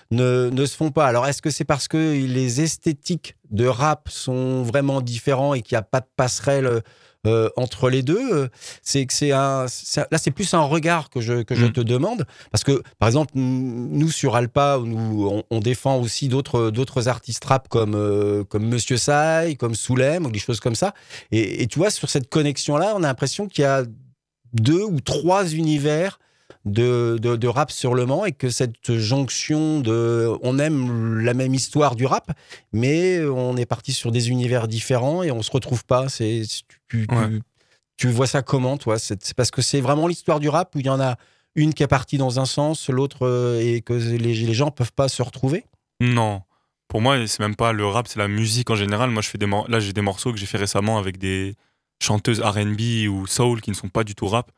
ne, 0.09 0.49
ne 0.51 0.65
se 0.65 0.75
font 0.75 0.89
pas. 0.91 1.05
Alors 1.05 1.27
est-ce 1.27 1.43
que 1.43 1.51
c'est 1.51 1.63
parce 1.63 1.87
que 1.87 1.97
les 2.13 2.61
esthétiques 2.61 3.35
de 3.51 3.67
rap 3.67 4.09
sont 4.09 4.63
vraiment 4.63 5.01
différents 5.01 5.53
et 5.53 5.61
qu'il 5.61 5.75
n'y 5.75 5.79
a 5.79 5.83
pas 5.83 5.99
de 5.99 6.07
passerelle 6.15 6.81
euh, 7.27 7.49
entre 7.55 7.89
les 7.91 8.01
deux 8.01 8.49
C'est 8.81 9.05
que 9.05 9.13
c'est 9.13 9.31
un, 9.31 9.65
là 10.11 10.17
c'est 10.17 10.31
plus 10.31 10.53
un 10.55 10.61
regard 10.61 11.09
que 11.11 11.21
je 11.21 11.43
que 11.43 11.53
je 11.55 11.65
Mm. 11.65 11.71
te 11.73 11.81
demande 11.81 12.25
parce 12.51 12.63
que 12.63 12.81
par 12.99 13.07
exemple 13.09 13.33
nous 13.35 14.09
sur 14.11 14.35
Alpa 14.35 14.79
nous 14.83 15.27
on, 15.31 15.43
on 15.51 15.59
défend 15.59 15.97
aussi 15.99 16.29
d'autres 16.29 16.71
d'autres 16.71 17.07
artistes 17.09 17.45
rap 17.45 17.67
comme 17.69 17.93
euh, 17.95 18.43
comme 18.43 18.65
Monsieur 18.67 18.97
Sai, 18.97 19.55
comme 19.55 19.75
Soulem 19.75 20.25
ou 20.25 20.31
des 20.31 20.39
choses 20.39 20.59
comme 20.59 20.75
ça. 20.75 20.93
Et, 21.31 21.61
et 21.63 21.67
tu 21.67 21.77
vois 21.79 21.91
sur 21.91 22.09
cette 22.09 22.27
connexion 22.29 22.77
là, 22.77 22.93
on 22.95 23.03
a 23.03 23.07
l'impression 23.07 23.47
qu'il 23.47 23.63
y 23.63 23.65
a 23.67 23.83
deux 24.55 24.83
ou 24.83 24.99
trois 25.01 25.47
univers 25.53 26.19
de, 26.65 27.17
de, 27.21 27.35
de 27.35 27.47
rap 27.47 27.69
sur 27.71 27.93
le 27.93 28.05
Mans 28.07 28.25
et 28.25 28.31
que 28.31 28.49
cette 28.49 28.97
jonction 28.97 29.79
de 29.81 30.31
on 30.41 30.57
aime 30.57 31.19
la 31.19 31.33
même 31.35 31.53
histoire 31.53 31.95
du 31.95 32.05
rap 32.07 32.31
mais 32.73 33.23
on 33.23 33.55
est 33.57 33.65
parti 33.67 33.93
sur 33.93 34.11
des 34.11 34.29
univers 34.29 34.67
différents 34.67 35.21
et 35.21 35.31
on 35.31 35.41
se 35.43 35.51
retrouve 35.51 35.85
pas 35.85 36.09
c'est 36.09 36.41
tu, 36.47 37.05
tu, 37.07 37.15
Ouais. 37.15 37.27
tu- 37.29 37.41
tu 37.97 38.09
vois 38.09 38.27
ça 38.27 38.41
comment 38.41 38.77
toi? 38.77 38.99
C'est 38.99 39.33
parce 39.35 39.51
que 39.51 39.61
c'est 39.61 39.79
vraiment 39.79 40.07
l'histoire 40.07 40.39
du 40.41 40.49
rap 40.49 40.75
où 40.75 40.79
il 40.79 40.85
y 40.85 40.89
en 40.89 40.99
a 40.99 41.15
une 41.55 41.73
qui 41.73 41.81
est 41.81 41.87
partie 41.87 42.17
dans 42.17 42.41
un 42.41 42.45
sens 42.45 42.89
l'autre 42.89 43.25
euh, 43.25 43.61
et 43.61 43.79
que 43.81 43.93
les, 43.93 44.17
les 44.33 44.53
gens 44.53 44.69
peuvent 44.69 44.91
pas 44.91 45.07
se 45.07 45.21
retrouver? 45.23 45.63
Non, 46.01 46.41
pour 46.89 46.99
moi, 46.99 47.25
c'est 47.25 47.39
même 47.39 47.55
pas 47.55 47.71
le 47.71 47.85
rap, 47.85 48.09
c'est 48.09 48.19
la 48.19 48.27
musique 48.27 48.69
en 48.69 48.75
général. 48.75 49.11
Moi, 49.11 49.21
je 49.21 49.29
fais 49.29 49.37
des 49.37 49.47
là, 49.69 49.79
j'ai 49.79 49.93
des 49.93 50.01
morceaux 50.01 50.33
que 50.33 50.37
j'ai 50.37 50.45
fait 50.45 50.57
récemment 50.57 50.97
avec 50.97 51.17
des 51.17 51.55
chanteuses 52.01 52.41
R&B 52.41 53.07
ou 53.09 53.27
soul 53.27 53.61
qui 53.61 53.69
ne 53.71 53.75
sont 53.75 53.89
pas 53.89 54.03
du 54.03 54.15
tout 54.15 54.27
rap. 54.27 54.51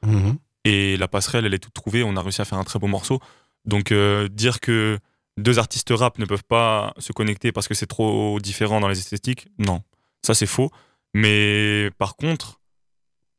Et 0.65 0.97
la 0.97 1.07
passerelle, 1.07 1.45
elle 1.45 1.53
est 1.53 1.59
toute 1.59 1.73
trouvée. 1.73 2.03
On 2.03 2.15
a 2.17 2.21
réussi 2.21 2.41
à 2.41 2.45
faire 2.45 2.57
un 2.57 2.63
très 2.63 2.79
beau 2.79 2.87
morceau. 2.87 3.19
Donc, 3.65 3.91
euh, 3.91 4.27
dire 4.27 4.59
que 4.59 4.99
deux 5.37 5.59
artistes 5.59 5.93
rap 5.95 6.19
ne 6.19 6.25
peuvent 6.25 6.43
pas 6.43 6.93
se 6.97 7.13
connecter 7.13 7.51
parce 7.51 7.67
que 7.67 7.73
c'est 7.73 7.85
trop 7.87 8.39
différent 8.39 8.79
dans 8.79 8.87
les 8.87 8.99
esthétiques, 8.99 9.47
non. 9.59 9.81
Ça, 10.25 10.33
c'est 10.33 10.47
faux. 10.47 10.71
Mais 11.13 11.89
par 11.97 12.15
contre, 12.15 12.59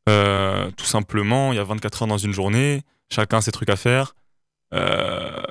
euh, 0.09 0.71
tout 0.77 0.87
simplement, 0.87 1.53
il 1.53 1.57
y 1.57 1.59
a 1.59 1.65
24 1.65 2.03
heures 2.03 2.09
dans 2.09 2.19
une 2.19 2.33
journée. 2.33 2.83
Chacun 3.11 3.39
a 3.39 3.41
ses 3.41 3.53
trucs 3.53 3.71
à 3.71 3.77
faire. 3.77 4.15
Euh, 4.73 5.43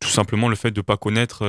tout 0.00 0.08
simplement, 0.08 0.48
le 0.48 0.56
fait 0.56 0.70
de 0.70 0.80
ne 0.80 0.82
pas 0.82 0.96
connaître. 0.96 1.44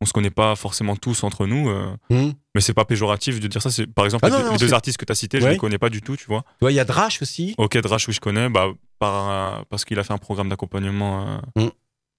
On 0.00 0.04
se 0.06 0.12
connaît 0.12 0.30
pas 0.30 0.54
forcément 0.56 0.94
tous 0.96 1.22
entre 1.24 1.46
nous. 1.46 1.68
euh, 1.70 1.94
Mhm. 2.10 2.34
mais 2.54 2.60
c'est 2.60 2.74
pas 2.74 2.84
péjoratif 2.84 3.40
de 3.40 3.46
dire 3.48 3.62
ça. 3.62 3.70
C'est, 3.70 3.86
par 3.86 4.04
exemple, 4.04 4.24
Ah 4.26 4.28
les, 4.28 4.32
non, 4.34 4.38
deux- 4.40 4.46
non, 4.46 4.52
les 4.52 4.58
deux 4.58 4.68
c'est- 4.68 4.72
artistes 4.74 4.98
que 4.98 5.04
tu 5.04 5.12
as 5.12 5.14
cités, 5.14 5.40
je 5.40 5.44
Ouais. 5.46 5.52
les 5.52 5.56
connais 5.58 5.78
pas 5.78 5.88
du 5.90 6.02
tout, 6.02 6.16
tu 6.16 6.26
vois. 6.26 6.44
Il 6.62 6.70
y 6.70 6.80
a 6.80 6.84
Drash 6.84 7.22
aussi 7.22 7.54
Ok, 7.58 7.76
Drash, 7.78 8.06
oui, 8.08 8.14
je 8.14 8.20
connais, 8.20 8.48
bah, 8.48 8.68
par, 8.98 9.28
euh, 9.30 9.62
parce 9.70 9.84
qu'il 9.84 9.98
a 9.98 10.04
fait 10.04 10.12
un 10.12 10.18
programme 10.18 10.48
d'accompagnement 10.48 11.40
euh, 11.56 11.64
Mm. 11.64 11.70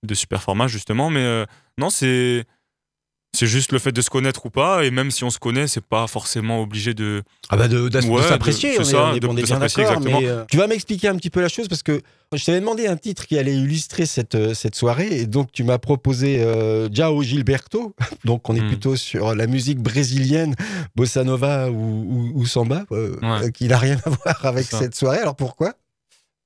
de 0.08 0.14
super 0.16 0.42
format, 0.44 0.68
justement. 0.68 1.10
Mais 1.10 1.22
euh, 1.22 1.46
non, 1.78 1.90
c'est, 1.90 2.46
c'est 3.38 3.48
juste 3.48 3.72
le 3.72 3.80
fait 3.80 3.92
de 3.92 4.02
se 4.02 4.10
connaître 4.10 4.46
ou 4.46 4.50
pas. 4.50 4.84
Et 4.84 4.92
même 4.92 5.12
si 5.12 5.24
on 5.24 5.30
se 5.30 5.40
connaît, 5.40 5.68
c'est 5.68 5.84
pas 5.86 6.08
forcément 6.08 6.62
obligé 6.62 6.94
de. 6.94 7.24
Ah 7.50 7.58
bah 7.58 7.68
de, 7.68 7.88
d'as- 7.90 8.02
de 8.02 8.08
Ouais, 8.08 8.22
de- 8.22 8.28
s'apprécier, 8.28 8.72
c'est 8.74 8.80
on, 8.80 8.82
est- 8.82 8.86
ça, 8.86 9.06
on 9.12 9.14
est, 9.16 9.20
de- 9.20 9.28
on 9.28 9.38
est 9.38 9.42
de 9.42 9.46
bien 9.48 9.60
d'accord. 9.60 10.02
euh, 10.06 10.46
tu 10.50 10.58
vas 10.58 10.68
m'expliquer 10.68 11.08
un 11.08 11.16
petit 11.16 11.30
peu 11.30 11.42
la 11.42 11.50
chose 11.50 11.68
parce 11.68 11.84
que 11.84 12.02
je 12.34 12.44
t'avais 12.44 12.60
demandé 12.60 12.88
un 12.88 12.98
titre 12.98 13.26
qui 13.28 13.38
allait 13.38 13.56
illustrer 13.56 14.06
cette, 14.06 14.36
euh, 14.36 14.54
cette 14.54 14.76
soirée 14.76 15.08
et 15.20 15.26
donc 15.28 15.52
tu 15.52 15.64
m'as 15.64 15.78
proposé 15.78 16.42
euh, 16.42 16.90
Jao 16.92 17.22
Gilberto. 17.24 17.96
Donc 18.26 18.50
on 18.50 18.56
est 18.56 18.62
Hmm. 18.62 18.68
plutôt 18.68 18.96
sur 18.96 19.34
la 19.36 19.48
musique 19.48 19.80
brésilienne, 19.80 20.56
bossa 20.96 21.24
nova 21.24 21.70
ou, 21.70 21.76
ou- 21.76 22.32
ou 22.42 22.46
samba, 22.46 22.86
euh, 22.92 23.16
Ouais. 23.22 23.52
qui 23.52 23.68
n'a 23.68 23.78
rien 23.78 23.98
à 24.06 24.10
voir 24.24 24.46
avec 24.46 24.66
cette 24.66 24.96
soirée. 24.96 25.20
Alors 25.20 25.36
pourquoi? 25.36 25.74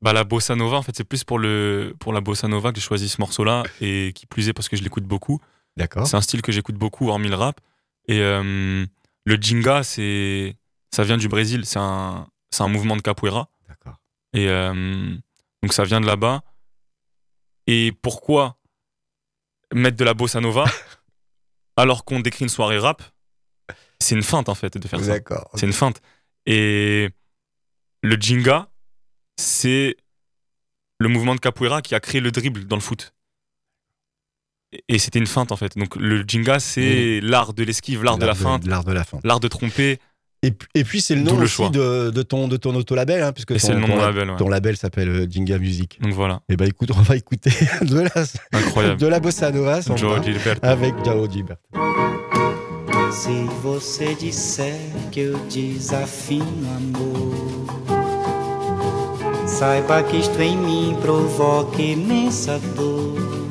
Bah, 0.01 0.13
la 0.13 0.23
bossa 0.23 0.55
nova, 0.55 0.77
en 0.77 0.81
fait, 0.81 0.93
c'est 0.95 1.03
plus 1.03 1.23
pour, 1.23 1.37
le, 1.37 1.93
pour 1.99 2.11
la 2.11 2.21
bossa 2.21 2.47
nova 2.47 2.71
que 2.71 2.79
j'ai 2.79 2.85
choisi 2.85 3.07
ce 3.07 3.21
morceau-là. 3.21 3.61
Et 3.81 4.11
qui 4.15 4.25
plus 4.25 4.49
est 4.49 4.53
parce 4.53 4.67
que 4.67 4.75
je 4.75 4.81
l'écoute 4.83 5.03
beaucoup. 5.03 5.39
D'accord. 5.77 6.07
C'est 6.07 6.17
un 6.17 6.21
style 6.21 6.41
que 6.41 6.51
j'écoute 6.51 6.75
beaucoup, 6.75 7.09
hormis 7.09 7.29
le 7.29 7.35
rap. 7.35 7.59
Et 8.07 8.19
euh, 8.19 8.85
le 9.25 9.35
jinga, 9.35 9.83
c'est, 9.83 10.57
ça 10.93 11.03
vient 11.03 11.17
du 11.17 11.27
Brésil. 11.27 11.65
C'est 11.65 11.79
un, 11.79 12.27
c'est 12.51 12.63
un 12.63 12.67
mouvement 12.67 12.95
de 12.95 13.01
capoeira. 13.01 13.49
D'accord. 13.67 13.97
Et 14.33 14.49
euh, 14.49 15.15
donc 15.61 15.73
ça 15.73 15.83
vient 15.83 16.01
de 16.01 16.05
là-bas. 16.05 16.43
Et 17.67 17.93
pourquoi 18.01 18.57
mettre 19.73 19.97
de 19.97 20.03
la 20.03 20.13
bossa 20.13 20.41
nova 20.41 20.65
alors 21.77 22.03
qu'on 22.03 22.19
décrit 22.19 22.43
une 22.43 22.49
soirée 22.49 22.79
rap? 22.79 23.01
C'est 23.99 24.15
une 24.15 24.23
feinte 24.23 24.49
en 24.49 24.55
fait 24.55 24.77
de 24.77 24.87
faire 24.87 24.99
ça. 24.99 25.07
D'accord. 25.07 25.49
C'est 25.55 25.67
une 25.67 25.73
feinte. 25.73 26.01
Et 26.45 27.09
le 28.01 28.15
jinga, 28.15 28.69
c'est 29.37 29.95
le 30.99 31.07
mouvement 31.07 31.35
de 31.35 31.39
capoeira 31.39 31.81
qui 31.81 31.95
a 31.95 31.99
créé 31.99 32.19
le 32.19 32.31
dribble 32.31 32.65
dans 32.65 32.75
le 32.75 32.81
foot. 32.81 33.13
Et- 34.87 34.99
c'était 34.99 35.19
une 35.19 35.27
feinte 35.27 35.51
en 35.51 35.57
fait. 35.57 35.77
Donc 35.77 35.95
le 35.97 36.23
jinga, 36.27 36.59
c'est 36.59 37.19
l'art 37.21 37.53
de 37.53 37.63
l'esquive, 37.63 38.03
l'art 38.03 38.17
de 38.17 38.25
la 38.25 38.35
feinte, 38.35 38.65
L'art 38.65 38.83
de 38.83 38.93
la 38.93 39.03
feinte. 39.03 39.21
l'art 39.23 39.39
de 39.39 39.47
tromper. 39.47 39.99
Et, 40.43 40.49
puis- 40.51 40.67
et 40.73 40.83
puis 40.83 41.01
c'est 41.01 41.13
le 41.13 41.21
nom 41.21 41.37
le 41.37 41.43
aussi 41.43 41.53
choix. 41.55 41.69
de, 41.69 42.09
de 42.09 42.21
ton, 42.23 42.47
de 42.47 42.57
ton 42.57 42.73
auto-label, 42.73 43.21
hein, 43.21 43.31
puisque 43.31 43.51
Et 43.51 43.55
ton, 43.59 43.67
c'est 43.67 43.73
le 43.73 43.79
nom 43.79 43.87
de 43.87 43.91
ton 43.93 43.97
lab- 43.99 44.15
label, 44.15 44.29
ouais. 44.31 44.37
ton 44.37 44.49
label 44.49 44.75
s'appelle 44.77 45.09
euh, 45.09 45.27
Jinga 45.29 45.59
Music. 45.59 45.99
Donc 46.01 46.13
voilà, 46.13 46.41
Et 46.49 46.55
bah 46.55 46.65
écoute, 46.65 46.89
on 46.97 47.01
va 47.01 47.15
écouter 47.15 47.51
de 47.83 47.99
la, 47.99 48.09
incroyable. 48.53 48.99
de 48.99 49.07
la 49.07 49.19
bossa 49.19 49.51
nova 49.51 49.81
sans 49.83 49.95
Joe 49.97 50.15
doute, 50.15 50.23
Gilberto. 50.25 50.65
avec 50.65 50.95
Jao 51.05 51.29
Gilbert. 51.29 51.57
Se 53.11 53.29
você 53.61 54.15
disser 54.15 54.73
que 55.11 55.19
eu 55.19 55.37
desafio 55.49 56.43
amor, 56.77 57.35
saiba 59.45 60.01
que 60.01 60.15
isto 60.17 60.41
em 60.41 60.57
mim 60.57 60.95
provoca 61.01 61.81
imensa 61.81 62.57
dor. 62.75 63.50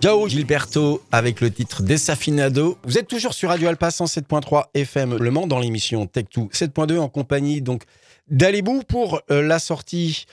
que 0.00 0.28
Gilberto 0.28 1.00
avec 1.12 1.40
le 1.40 1.52
titre 1.52 1.84
Desafinado. 1.84 2.78
Vous 2.82 2.98
êtes 2.98 3.06
toujours 3.06 3.32
sur 3.32 3.50
Radio 3.50 3.68
Alpa 3.68 3.90
107.3 3.90 4.64
FM 4.74 5.18
Le 5.18 5.30
Mans 5.30 5.46
dans 5.46 5.60
l'émission 5.60 6.06
Tech2 6.06 6.50
7.2 6.50 6.98
en 6.98 7.08
compagnie 7.08 7.62
donc 7.62 7.84
d'Alibou 8.28 8.82
pour 8.88 9.20
euh, 9.30 9.40
la 9.40 9.60
sortie 9.60 10.24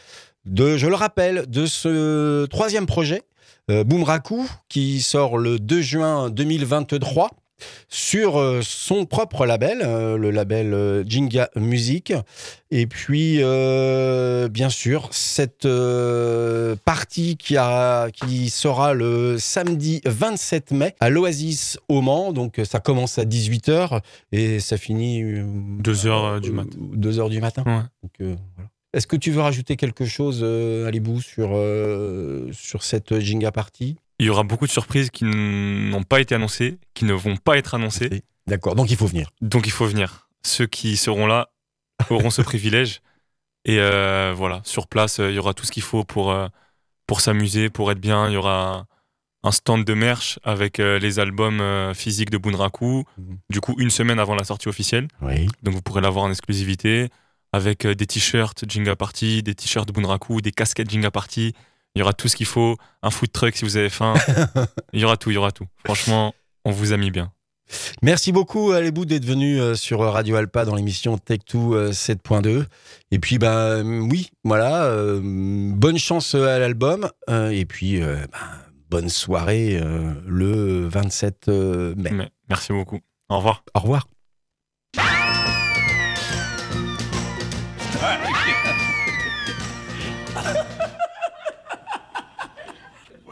de, 0.46 0.78
je 0.78 0.88
le 0.88 0.96
rappelle, 0.96 1.46
de 1.48 1.68
ce 1.68 2.48
troisième 2.48 2.88
projet, 2.88 3.22
euh, 3.70 3.84
Boomraku, 3.84 4.50
qui 4.68 5.04
sort 5.04 5.38
le 5.38 5.60
2 5.60 5.82
juin 5.82 6.32
2023 6.32 7.30
sur 7.90 8.38
euh, 8.38 8.62
son 8.64 9.06
propre 9.06 9.46
label, 9.46 9.82
euh, 9.84 10.18
le 10.18 10.32
label 10.32 10.74
euh, 10.74 11.04
Jinga 11.06 11.50
Music. 11.56 12.14
Et 12.70 12.86
puis, 12.86 13.38
euh, 13.42 14.50
bien 14.50 14.70
sûr, 14.70 15.08
cette 15.12 15.66
euh, 15.66 16.76
partie 16.84 17.38
qui, 17.38 17.56
a, 17.58 18.10
qui 18.12 18.50
sera 18.50 18.94
le 18.94 19.38
samedi 19.40 20.02
27 20.06 20.72
mai 20.72 20.96
à 21.00 21.10
l'Oasis 21.10 21.78
au 21.88 22.02
Mans. 22.02 22.34
Donc, 22.34 22.60
ça 22.66 22.80
commence 22.80 23.18
à 23.18 23.24
18h 23.24 24.02
et 24.32 24.60
ça 24.60 24.78
finit... 24.78 25.24
euh, 25.24 25.46
Deux 25.80 26.08
heures, 26.08 26.26
euh, 26.26 26.40
du 26.40 26.52
matin. 26.52 26.78
du 27.30 27.40
matin. 27.42 27.64
Ouais. 27.66 27.84
Donc, 28.04 28.12
euh, 28.22 28.36
voilà. 28.56 28.70
Est-ce 28.94 29.08
que 29.08 29.16
tu 29.18 29.32
veux 29.32 29.42
rajouter 29.42 29.76
quelque 29.76 30.06
chose, 30.06 30.44
Alibou, 30.88 31.22
sur, 31.22 31.50
sur 32.54 32.84
cette 32.84 33.20
Jinga 33.20 33.52
partie? 33.52 33.98
Il 34.20 34.26
y 34.26 34.30
aura 34.30 34.44
beaucoup 34.44 34.66
de 34.66 34.72
surprises 34.72 35.10
qui 35.10 35.26
n'ont 35.26 36.04
pas 36.04 36.20
été 36.20 36.34
annoncées, 36.34 36.80
qui 36.94 37.06
ne 37.06 37.14
vont 37.14 37.38
pas 37.38 37.58
être 37.58 37.76
annoncées. 37.76 38.24
D'accord, 38.48 38.76
donc 38.76 38.90
il 38.90 38.98
faut 38.98 39.06
venir. 39.06 39.30
Donc 39.42 39.68
il 39.68 39.72
faut 39.72 39.86
venir. 39.86 40.30
Ceux 40.44 40.66
qui 40.66 40.98
seront 40.98 41.28
là 41.28 41.50
auront 42.10 42.30
ce 42.30 42.42
privilège. 42.44 43.02
Et 43.66 43.80
euh, 43.80 44.34
voilà, 44.36 44.62
sur 44.64 44.88
place, 44.88 45.20
euh, 45.20 45.30
il 45.30 45.36
y 45.36 45.40
aura 45.40 45.54
tout 45.54 45.66
ce 45.66 45.72
qu'il 45.72 45.84
faut 45.84 46.06
pour, 46.06 46.32
euh, 46.32 46.48
pour 47.06 47.22
s'amuser, 47.22 47.70
pour 47.70 47.92
être 47.92 48.00
bien. 48.00 48.28
Il 48.28 48.34
y 48.34 48.38
aura 48.38 48.86
un 49.44 49.52
stand 49.52 49.84
de 49.84 49.94
merch 49.94 50.40
avec 50.44 50.80
les 50.80 51.20
albums 51.20 51.94
physiques 51.94 52.32
de 52.32 52.38
Bunraku. 52.38 53.04
Mhm. 53.18 53.38
Du 53.50 53.62
coup, 53.62 53.76
une 53.78 53.92
semaine 53.92 54.20
avant 54.20 54.36
la 54.36 54.44
sortie 54.44 54.68
officielle. 54.68 55.08
Oui. 55.22 55.48
Donc 55.62 55.76
vous 55.76 55.82
pourrez 55.82 56.02
l'avoir 56.02 56.26
en 56.26 56.32
exclusivité 56.32 57.10
avec 57.54 57.86
des 57.86 58.08
t-shirts 58.08 58.66
Jinga 58.68 58.96
Party, 58.96 59.44
des 59.44 59.56
t-shirts 59.56 59.92
Bunraku, 59.94 60.42
des 60.42 60.52
casquettes 60.52 60.90
Jinga 60.90 61.12
Party. 61.12 61.54
Il 61.98 62.02
y 62.02 62.04
aura 62.04 62.14
tout 62.14 62.28
ce 62.28 62.36
qu'il 62.36 62.46
faut, 62.46 62.78
un 63.02 63.10
food 63.10 63.32
truck 63.32 63.56
si 63.56 63.66
vous 63.66 63.76
avez 63.76 63.90
faim. 63.90 64.14
il 64.94 65.00
y 65.00 65.04
aura 65.04 65.18
tout, 65.18 65.32
il 65.32 65.34
y 65.34 65.38
aura 65.38 65.52
tout. 65.52 65.66
Franchement, 65.84 66.36
on 66.64 66.70
vous 66.70 66.94
a 66.94 66.98
mis 66.98 67.10
bien. 67.10 67.32
Merci 68.04 68.32
beaucoup, 68.32 68.72
Alibou, 68.72 69.06
d'être 69.06 69.26
venu 69.26 69.60
euh, 69.60 69.74
sur 69.74 70.02
Radio 70.02 70.36
Alpa 70.36 70.64
dans 70.64 70.76
l'émission 70.76 71.16
Tech2 71.16 71.74
euh, 71.74 71.92
7.2. 71.92 72.66
Et 73.10 73.18
puis, 73.18 73.40
ben 73.40 73.84
oui, 73.84 74.30
voilà, 74.44 74.84
euh, 74.84 75.20
bonne 75.24 75.98
chance 75.98 76.36
à 76.36 76.60
l'album. 76.60 77.10
euh, 77.32 77.50
et 77.50 77.66
puis, 77.66 78.00
euh, 78.00 78.18
ben, 78.32 78.48
bonne 78.92 79.10
soirée 79.10 79.80
euh, 79.82 80.14
le 80.28 80.88
27 80.88 81.48
euh, 81.48 81.96
mai. 81.96 82.30
Merci 82.48 82.74
beaucoup. 82.74 83.00
Au 83.30 83.38
revoir. 83.38 83.64
Au 83.74 83.80
revoir. 83.80 84.08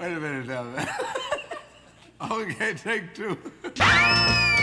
Wait 0.05 0.17
a 0.17 0.19
minute 0.19 0.45
now. 0.45 0.67
okay, 2.31 2.75
take 2.75 3.15
two. 3.15 3.35
Ah! 3.79 4.54